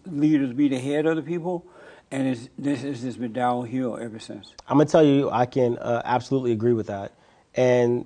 [0.07, 1.67] leaders be the head of the people,
[2.11, 4.55] and it's, this has been downhill ever since.
[4.69, 7.13] I'm gonna tell you, I can uh, absolutely agree with that.
[7.55, 8.05] And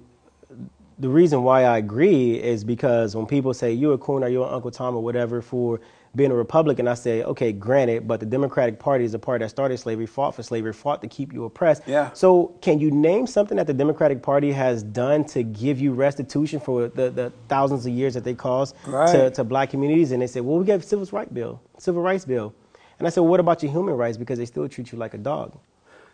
[0.99, 4.47] the reason why I agree is because when people say you're a coon or you're
[4.47, 5.81] an Uncle Tom or whatever for
[6.17, 9.51] being a Republican, I say, okay, granted, but the Democratic Party is a party that
[9.51, 11.83] started slavery, fought for slavery, fought to keep you oppressed.
[11.87, 12.11] Yeah.
[12.15, 16.59] So can you name something that the Democratic Party has done to give you restitution
[16.59, 19.35] for the, the thousands of years that they caused to, Right.
[19.35, 20.11] to black communities?
[20.11, 22.55] And they say, well, we got a civil rights bill, civil rights bill.
[22.99, 24.17] And I said, well, what about your human rights?
[24.17, 25.57] Because they still treat you like a dog.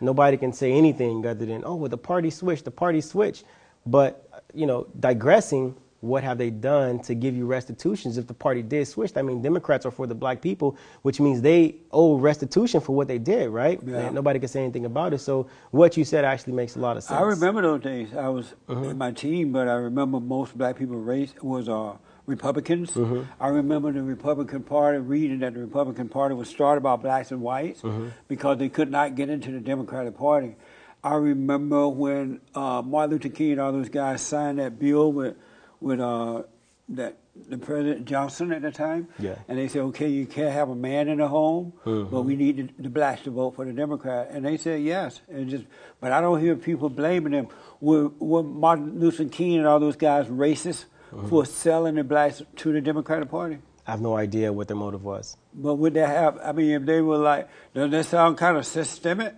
[0.01, 3.45] Nobody can say anything other than, oh, well, the party switched, the party switched.
[3.87, 8.63] But, you know, digressing, what have they done to give you restitutions if the party
[8.63, 9.13] did switch?
[9.17, 13.09] I mean, Democrats are for the black people, which means they owe restitution for what
[13.09, 13.81] they did, right?
[13.85, 13.97] Yeah.
[13.99, 15.19] And nobody can say anything about it.
[15.21, 17.19] So what you said actually makes a lot of sense.
[17.19, 18.15] I remember those days.
[18.15, 18.85] I was Mm-hmm.
[18.91, 21.93] in my team, but I remember most black people race was uh,
[22.27, 22.91] Republicans.
[22.93, 23.23] Mm-hmm.
[23.41, 27.41] I remember the Republican Party reading that the Republican Party was started by blacks and
[27.43, 28.09] whites Mm-hmm.
[28.29, 30.57] because they could not get into the Democratic Party.
[31.05, 35.37] I remember when uh, Martin Luther King and all those guys signed that bill with
[35.79, 36.45] with uh,
[36.89, 39.09] that the President Johnson at the time.
[39.19, 39.35] Yeah.
[39.47, 42.57] And they said, okay, you can't have a man in the home, but we need
[42.57, 44.29] the, the blacks to vote for the Democrat.
[44.31, 45.21] And they said yes.
[45.29, 45.65] And just,
[46.01, 47.49] but I don't hear people blaming them.
[47.81, 50.85] Were, were Martin Luther King and all those guys racist
[51.29, 53.59] for selling the blacks to the Democratic Party?
[53.87, 55.37] I have no idea what their motive was.
[55.53, 56.39] But would they have?
[56.43, 59.35] I mean, if they were like, doesn't that sound kind of systemic?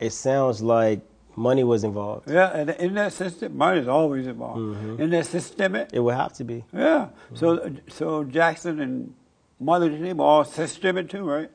[0.00, 1.00] It sounds like
[1.36, 2.28] money was involved.
[2.30, 4.60] Yeah, and in that system, money is always involved.
[4.60, 5.02] Mm-hmm.
[5.02, 6.64] In that systemic, It it would have to be.
[6.72, 7.08] yeah.
[7.34, 9.14] So, so Jackson and
[9.60, 11.50] Luther King were all systemic too, right?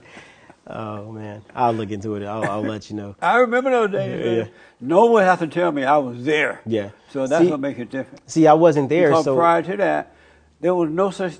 [0.72, 2.24] Oh man, I'll look into it.
[2.24, 3.16] I'll, I'll let you know.
[3.20, 4.46] I remember those days.
[4.46, 4.52] Yeah.
[4.80, 6.60] No one has to tell me I was there.
[6.64, 6.90] Yeah.
[7.10, 8.30] So that's See- what makes it different.
[8.30, 10.14] See, I wasn't there, Because so prior to that,
[10.60, 11.38] there was no such.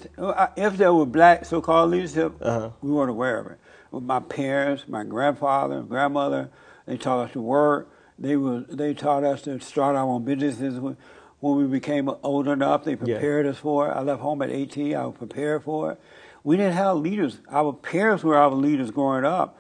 [0.57, 2.71] If there were black so-called leadership, Uh-huh.
[2.83, 3.59] we weren't aware of it.
[3.91, 6.51] With my parents, my grandfather, grandmother,
[6.87, 7.89] they taught us to work.
[8.19, 8.61] They were.
[8.69, 10.79] They taught us to start our own businesses.
[10.79, 12.97] When we became old enough, they Yeah.
[12.99, 13.93] prepared us for it.
[13.93, 14.95] I left home at 18.
[14.95, 16.01] I was prepared for it.
[16.45, 17.41] We didn't have leaders.
[17.51, 19.57] Our parents were our leaders growing up,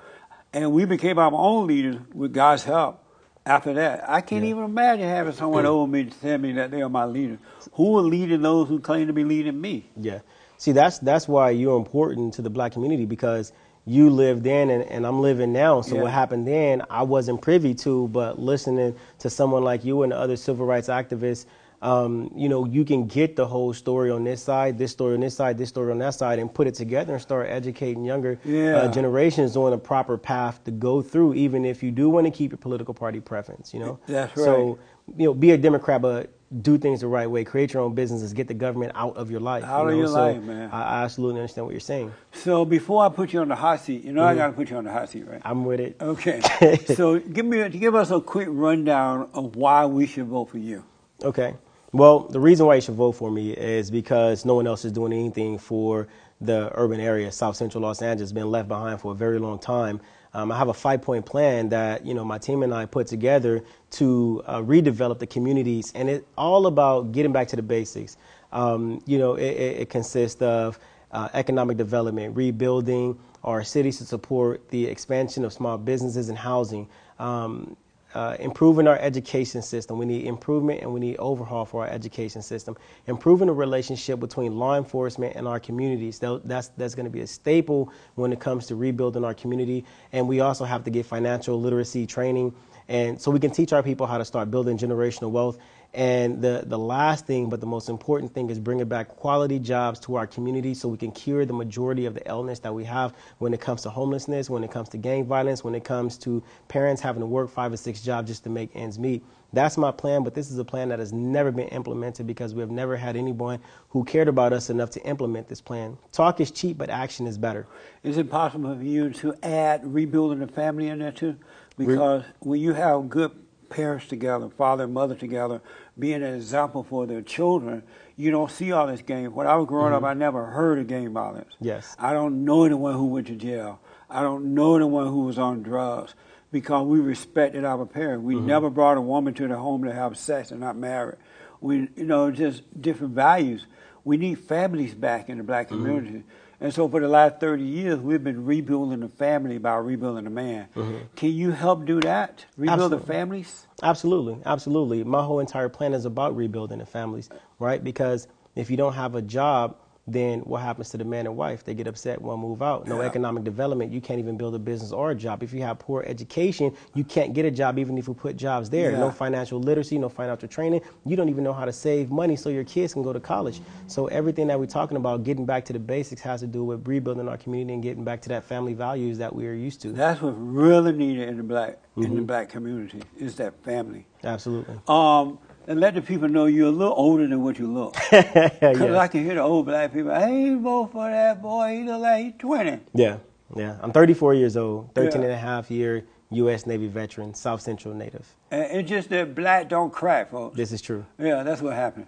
[0.52, 2.98] and we became our own leaders with God's help.
[3.46, 4.50] After that, I can't Yeah.
[4.50, 7.38] even imagine having someone over me tell me that they are my leader.
[7.72, 9.86] Who are leading those who claim to be leading me?
[9.96, 10.18] Yeah.
[10.58, 13.52] See, that's that's why you're important to the black community because
[13.86, 15.80] you lived then and, and I'm living now.
[15.80, 16.02] So Yeah.
[16.02, 20.36] what happened then, I wasn't privy to, but listening to someone like you and other
[20.36, 21.46] civil rights activists,
[21.82, 25.20] um, you know, you can get the whole story on this side, this story on
[25.20, 28.38] this side, this story on that side, and put it together and start educating younger
[28.44, 28.76] Yeah.
[28.76, 32.30] uh, generations on a proper path to go through, even if you do want to
[32.30, 33.98] keep your political party preference, you know?
[34.06, 34.44] That's right.
[34.44, 34.78] So,
[35.16, 36.30] you know, be a Democrat, but
[36.62, 37.44] do things the right way.
[37.44, 38.32] Create your own businesses.
[38.32, 39.64] Get the government out of your life.
[39.64, 40.70] Out you of your So life, man.
[40.72, 42.12] I, I absolutely understand what you're saying.
[42.32, 44.30] So before I put you on the hot seat, you know Mm-hmm.
[44.30, 45.40] I got to put you on the hot seat, right?
[45.44, 45.96] I'm with it.
[46.00, 46.40] Okay.
[46.94, 50.84] so give me give us a quick rundown of why we should vote for you.
[51.24, 51.54] Okay.
[51.92, 54.92] Well, the reason why you should vote for me is because no one else is
[54.92, 56.08] doing anything for
[56.40, 57.32] the urban area.
[57.32, 60.00] South Central Los Angeles has been left behind for a very long time.
[60.34, 63.64] Um, I have a five-point plan that you know my team and I put together
[63.90, 68.16] to uh, redevelop the communities, and it's all about getting back to the basics.
[68.52, 70.78] Um, you know, it, it, it consists of
[71.12, 76.88] uh, economic development, rebuilding our cities to support the expansion of small businesses and housing.
[77.18, 77.76] Um,
[78.14, 79.98] uh, improving our education system.
[79.98, 82.76] We need improvement and we need overhaul for our education system.
[83.06, 86.18] Improving the relationship between law enforcement and our communities.
[86.18, 89.84] That's, that's going to be a staple when it comes to rebuilding our community.
[90.12, 92.54] And we also have to get financial literacy training.
[92.88, 95.58] And so we can teach our people how to start building generational wealth.
[95.92, 99.98] And the, the last thing, but the most important thing, is bringing back quality jobs
[100.00, 103.12] to our community so we can cure the majority of the illness that we have
[103.38, 106.42] when it comes to homelessness, when it comes to gang violence, when it comes to
[106.68, 109.24] parents having to work five or six jobs just to make ends meet.
[109.52, 112.60] That's my plan, but this is a plan that has never been implemented because we
[112.60, 115.98] have never had anyone who cared about us enough to implement this plan.
[116.12, 117.66] Talk is cheap, but action is better.
[118.04, 121.36] Is it possible for you to add rebuilding the family in there too?
[121.76, 123.32] Because when you have good
[123.70, 125.62] parents together, father and mother together,
[125.98, 127.82] being an example for their children,
[128.16, 129.32] you don't see all this gang.
[129.32, 130.06] When I was growing up, mm-hmm.
[130.06, 131.54] I never heard of gang violence.
[131.60, 131.96] Yes.
[131.98, 133.80] I don't know anyone who went to jail.
[134.10, 136.14] I don't know anyone who was on drugs
[136.52, 138.24] because we respected our parents.
[138.24, 138.46] We mm-hmm.
[138.46, 141.16] never brought a woman to the home to have sex and not married.
[141.60, 143.66] We, you know, just different values.
[144.04, 145.84] We need families back in the black mm-hmm.
[145.84, 146.24] community.
[146.60, 150.30] And so for the last 30 years, we've been rebuilding the family by rebuilding the
[150.30, 150.68] man.
[150.76, 150.96] Mm-hmm.
[151.16, 152.44] Can you help do that?
[152.58, 153.66] Rebuild the families?
[153.82, 155.02] Absolutely, absolutely.
[155.02, 157.82] My whole entire plan is about rebuilding the families, right?
[157.82, 161.64] Because if you don't have a job, then what happens to the man and wife?
[161.64, 162.88] They get upset, one move out.
[162.88, 163.06] No Yeah.
[163.06, 165.42] economic development, you can't even build a business or a job.
[165.42, 168.70] If you have poor education, you can't get a job even if you put jobs
[168.70, 168.92] there.
[168.92, 168.98] Yeah.
[168.98, 170.80] No financial literacy, no financial training.
[171.04, 173.60] You don't even know how to save money so your kids can go to college.
[173.86, 176.86] So everything that we're talking about, getting back to the basics, has to do with
[176.88, 179.92] rebuilding our community and getting back to that family values that we are used to.
[179.92, 184.06] That's what's really needed in the black in the black community is that family.
[184.24, 184.76] Absolutely.
[184.88, 187.96] Um, and let the people know you're a little older than what you look.
[188.10, 188.98] Because yeah.
[188.98, 191.78] I can hear the old black people, I ain't vote for that boy.
[191.78, 192.80] He look like he's 20.
[192.94, 193.18] Yeah,
[193.56, 193.76] yeah.
[193.80, 195.26] I'm 34 years old, 13 Yeah.
[195.28, 196.66] and a half year U.S.
[196.66, 198.26] Navy veteran, South Central native.
[198.50, 200.56] And it's just that black don't crack, folks.
[200.56, 201.04] This is true.
[201.18, 202.06] Yeah, that's what happened.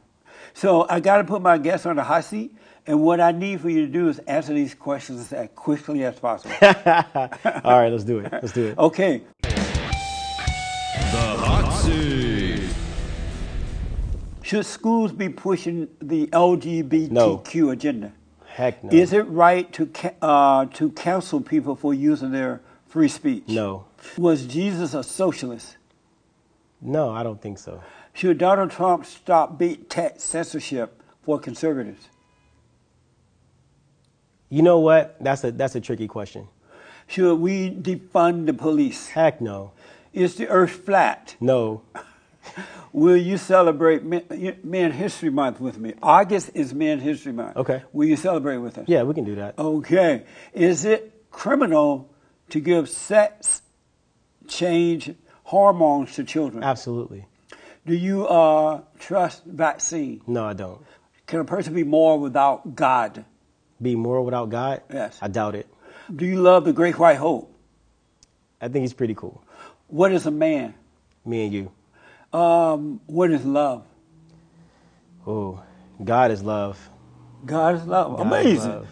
[0.55, 2.55] So I got to put my guests on the hot seat.
[2.87, 6.19] And what I need for you to do is answer these questions as quickly as
[6.19, 6.55] possible.
[6.63, 8.33] All right, let's do it.
[8.33, 8.79] Let's do it.
[8.79, 9.23] okay.
[9.43, 12.22] The hot seat.
[14.53, 18.13] Should schools be pushing the LGBTQ agenda?
[18.45, 18.91] Heck no.
[18.93, 19.89] Is it right to
[20.21, 23.45] uh, to cancel people for using their free speech?
[23.49, 23.87] No.
[24.19, 25.79] Was Jesus a socialist?
[26.83, 27.83] No, I don't think so.
[28.13, 32.11] Should Donald Trump stop big tech censorship for conservatives?
[34.51, 35.17] You know what?
[35.19, 36.47] That's a that's a tricky question.
[37.07, 39.09] Should we defund the police?
[39.09, 39.73] Heck no.
[40.13, 41.37] Is the earth flat?
[41.41, 41.81] No.
[42.93, 45.95] Will you celebrate Men, Men History Month with me?
[46.03, 47.57] August is Men History Month.
[47.57, 47.83] Okay.
[47.93, 48.85] Will you celebrate with us?
[48.87, 49.59] Yeah, we can do that.
[49.59, 50.25] Okay.
[50.53, 52.13] Is it criminal
[52.51, 53.63] to give sex
[54.47, 55.15] change
[55.45, 56.63] hormones to children?
[56.63, 57.27] Absolutely.
[57.87, 60.21] Do you uh, trust vaccine?
[60.27, 60.83] No, I don't.
[61.27, 63.25] Can a person be moral without God?
[63.81, 64.83] Be moral without God?
[64.93, 65.19] Yes.
[65.23, 65.67] I doubt it.
[66.15, 67.49] Do you love the great white hope?
[68.61, 69.43] I think he's pretty cool.
[69.89, 70.75] What is a man?
[71.25, 71.73] Me and you.
[72.33, 73.85] Um, what is love?
[75.27, 75.63] Oh,
[76.03, 76.79] God is love.
[77.45, 78.17] God is love.
[78.17, 78.71] God is Amazing.
[78.71, 78.89] love.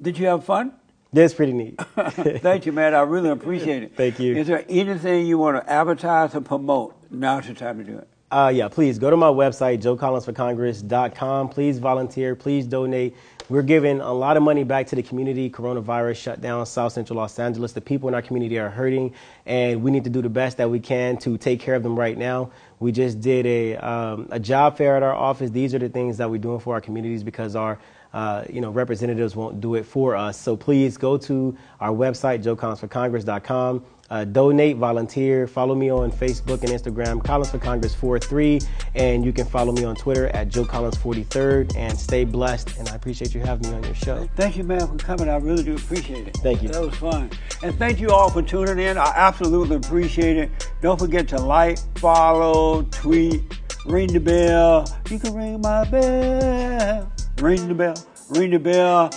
[0.00, 0.72] Did you have fun?
[1.12, 1.80] That's pretty neat.
[2.40, 2.94] Thank you, man.
[2.94, 3.96] I really appreciate it.
[3.96, 4.36] Thank you.
[4.36, 6.94] Is there anything you want to advertise or promote?
[7.10, 8.08] Now's the time to do it.
[8.30, 11.48] Uh, yeah, please go to my website, joecollinsforcongress.com.
[11.48, 12.34] Please volunteer.
[12.34, 13.16] Please donate.
[13.48, 15.48] We're giving a lot of money back to the community.
[15.50, 17.74] Coronavirus shut down South Central Los Angeles.
[17.74, 20.68] The people in our community are hurting, and we need to do the best that
[20.68, 22.50] we can to take care of them right now.
[22.80, 25.50] We just did a, um, a job fair at our office.
[25.50, 27.78] These are the things that we're doing for our communities because our
[28.12, 30.40] uh, you know, representatives won't do it for us.
[30.40, 33.84] So please go to our website, joecollinsforcongress.com.
[34.10, 38.60] Uh, donate, volunteer, follow me on Facebook and Instagram, Collins for Congress 43,
[38.94, 41.76] and you can follow me on Twitter at Joe Collins 43rd.
[41.76, 42.76] And stay blessed.
[42.78, 44.28] And I appreciate you having me on your show.
[44.36, 45.28] Thank you, man, for coming.
[45.28, 46.36] I really do appreciate it.
[46.38, 46.68] Thank you.
[46.68, 47.30] That was fun.
[47.62, 48.98] And thank you all for tuning in.
[48.98, 50.70] I absolutely appreciate it.
[50.80, 53.42] Don't forget to like, follow, tweet,
[53.86, 54.86] ring the bell.
[55.10, 57.10] You can ring my bell.
[57.38, 57.96] Ring the bell.
[58.30, 59.10] Ring the bell.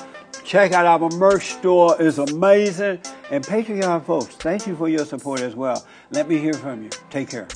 [0.44, 1.96] Check out our merch store.
[2.00, 3.00] It's amazing.
[3.32, 5.86] And Patreon folks, thank you for your support as well.
[6.12, 6.90] Let me hear from you.
[7.10, 7.48] Take care.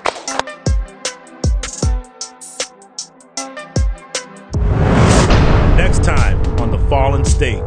[5.77, 7.61] Next time on The Fallen State.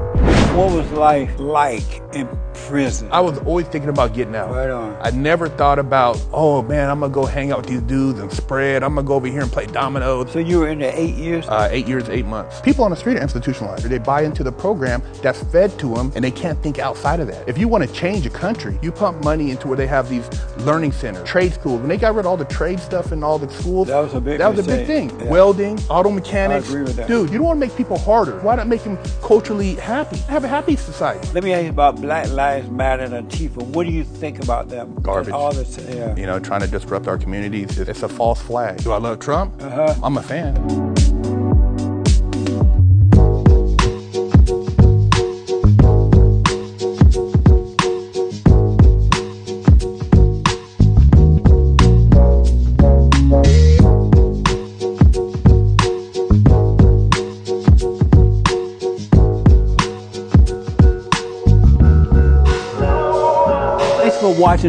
[0.54, 2.26] What was life like in
[2.66, 3.08] prison?
[3.12, 4.50] I was always thinking about getting out.
[4.50, 4.96] Right on.
[5.00, 8.32] I never thought about, oh man, I'm gonna go hang out with these dudes and
[8.32, 8.82] spread.
[8.82, 10.30] I'm gonna go over here and play dominoes.
[10.32, 11.46] So you were in there eight years?
[11.48, 12.60] Uh, eight years, eight months.
[12.60, 13.84] People on the street are institutionalized.
[13.84, 17.26] They buy into the program that's fed to them, and they can't think outside of
[17.28, 17.48] that.
[17.48, 20.28] If you want to change a country, you pump money into where they have these
[20.58, 21.80] learning centers, trade schools.
[21.80, 24.14] When they got rid of all the trade stuff in all the schools, That was
[24.14, 25.10] a big that was a big thing.
[25.20, 25.26] Yeah.
[25.30, 26.66] Welding, auto mechanics.
[26.66, 27.08] I agree with that.
[27.08, 28.38] Dude, you don't want to make people harder.
[28.40, 30.16] Why not make them culturally happy?
[30.28, 31.28] Have a happy society.
[31.34, 33.62] Let me ask you about Black Lives Matter and Antifa.
[33.62, 34.94] What do you think about them?
[35.02, 35.32] Garbage.
[35.32, 36.14] All this, yeah.
[36.16, 37.78] You know, trying to disrupt our communities.
[37.78, 38.82] It's a false flag.
[38.82, 39.62] Do I love Trump?
[39.62, 39.94] Uh-huh.
[40.02, 40.95] I'm a fan.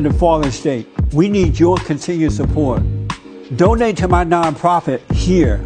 [0.04, 0.88] The Fallen State.
[1.14, 2.82] We need your continued support.
[3.56, 5.66] Donate to my nonprofit here.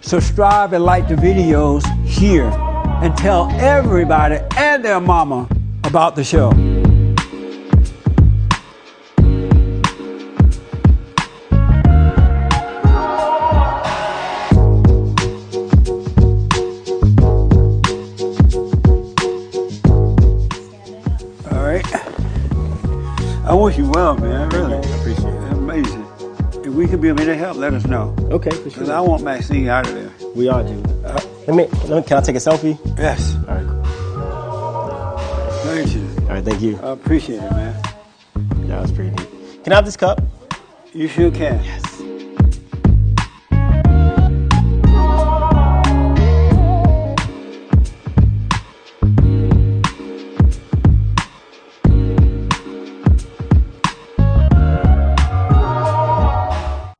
[0.00, 2.50] Subscribe and like the videos here.
[3.02, 5.48] And tell everybody and their mama
[5.84, 6.77] about the show.
[26.98, 28.12] Can be of any help, let us know.
[28.22, 29.08] Okay, for Because I sure.
[29.08, 30.10] want Maxine out of there.
[30.34, 30.82] We all do.
[31.04, 32.02] Uh, let me, let me.
[32.02, 32.76] Can I take a selfie?
[32.98, 33.36] Yes.
[33.46, 33.66] All right.
[35.62, 35.74] Cool.
[35.76, 36.08] Thank you.
[36.22, 36.44] All right.
[36.44, 36.76] Thank you.
[36.82, 37.80] I appreciate it, man.
[38.66, 39.62] That was pretty neat.
[39.62, 40.20] Can I have this cup?
[40.92, 41.62] You sure can.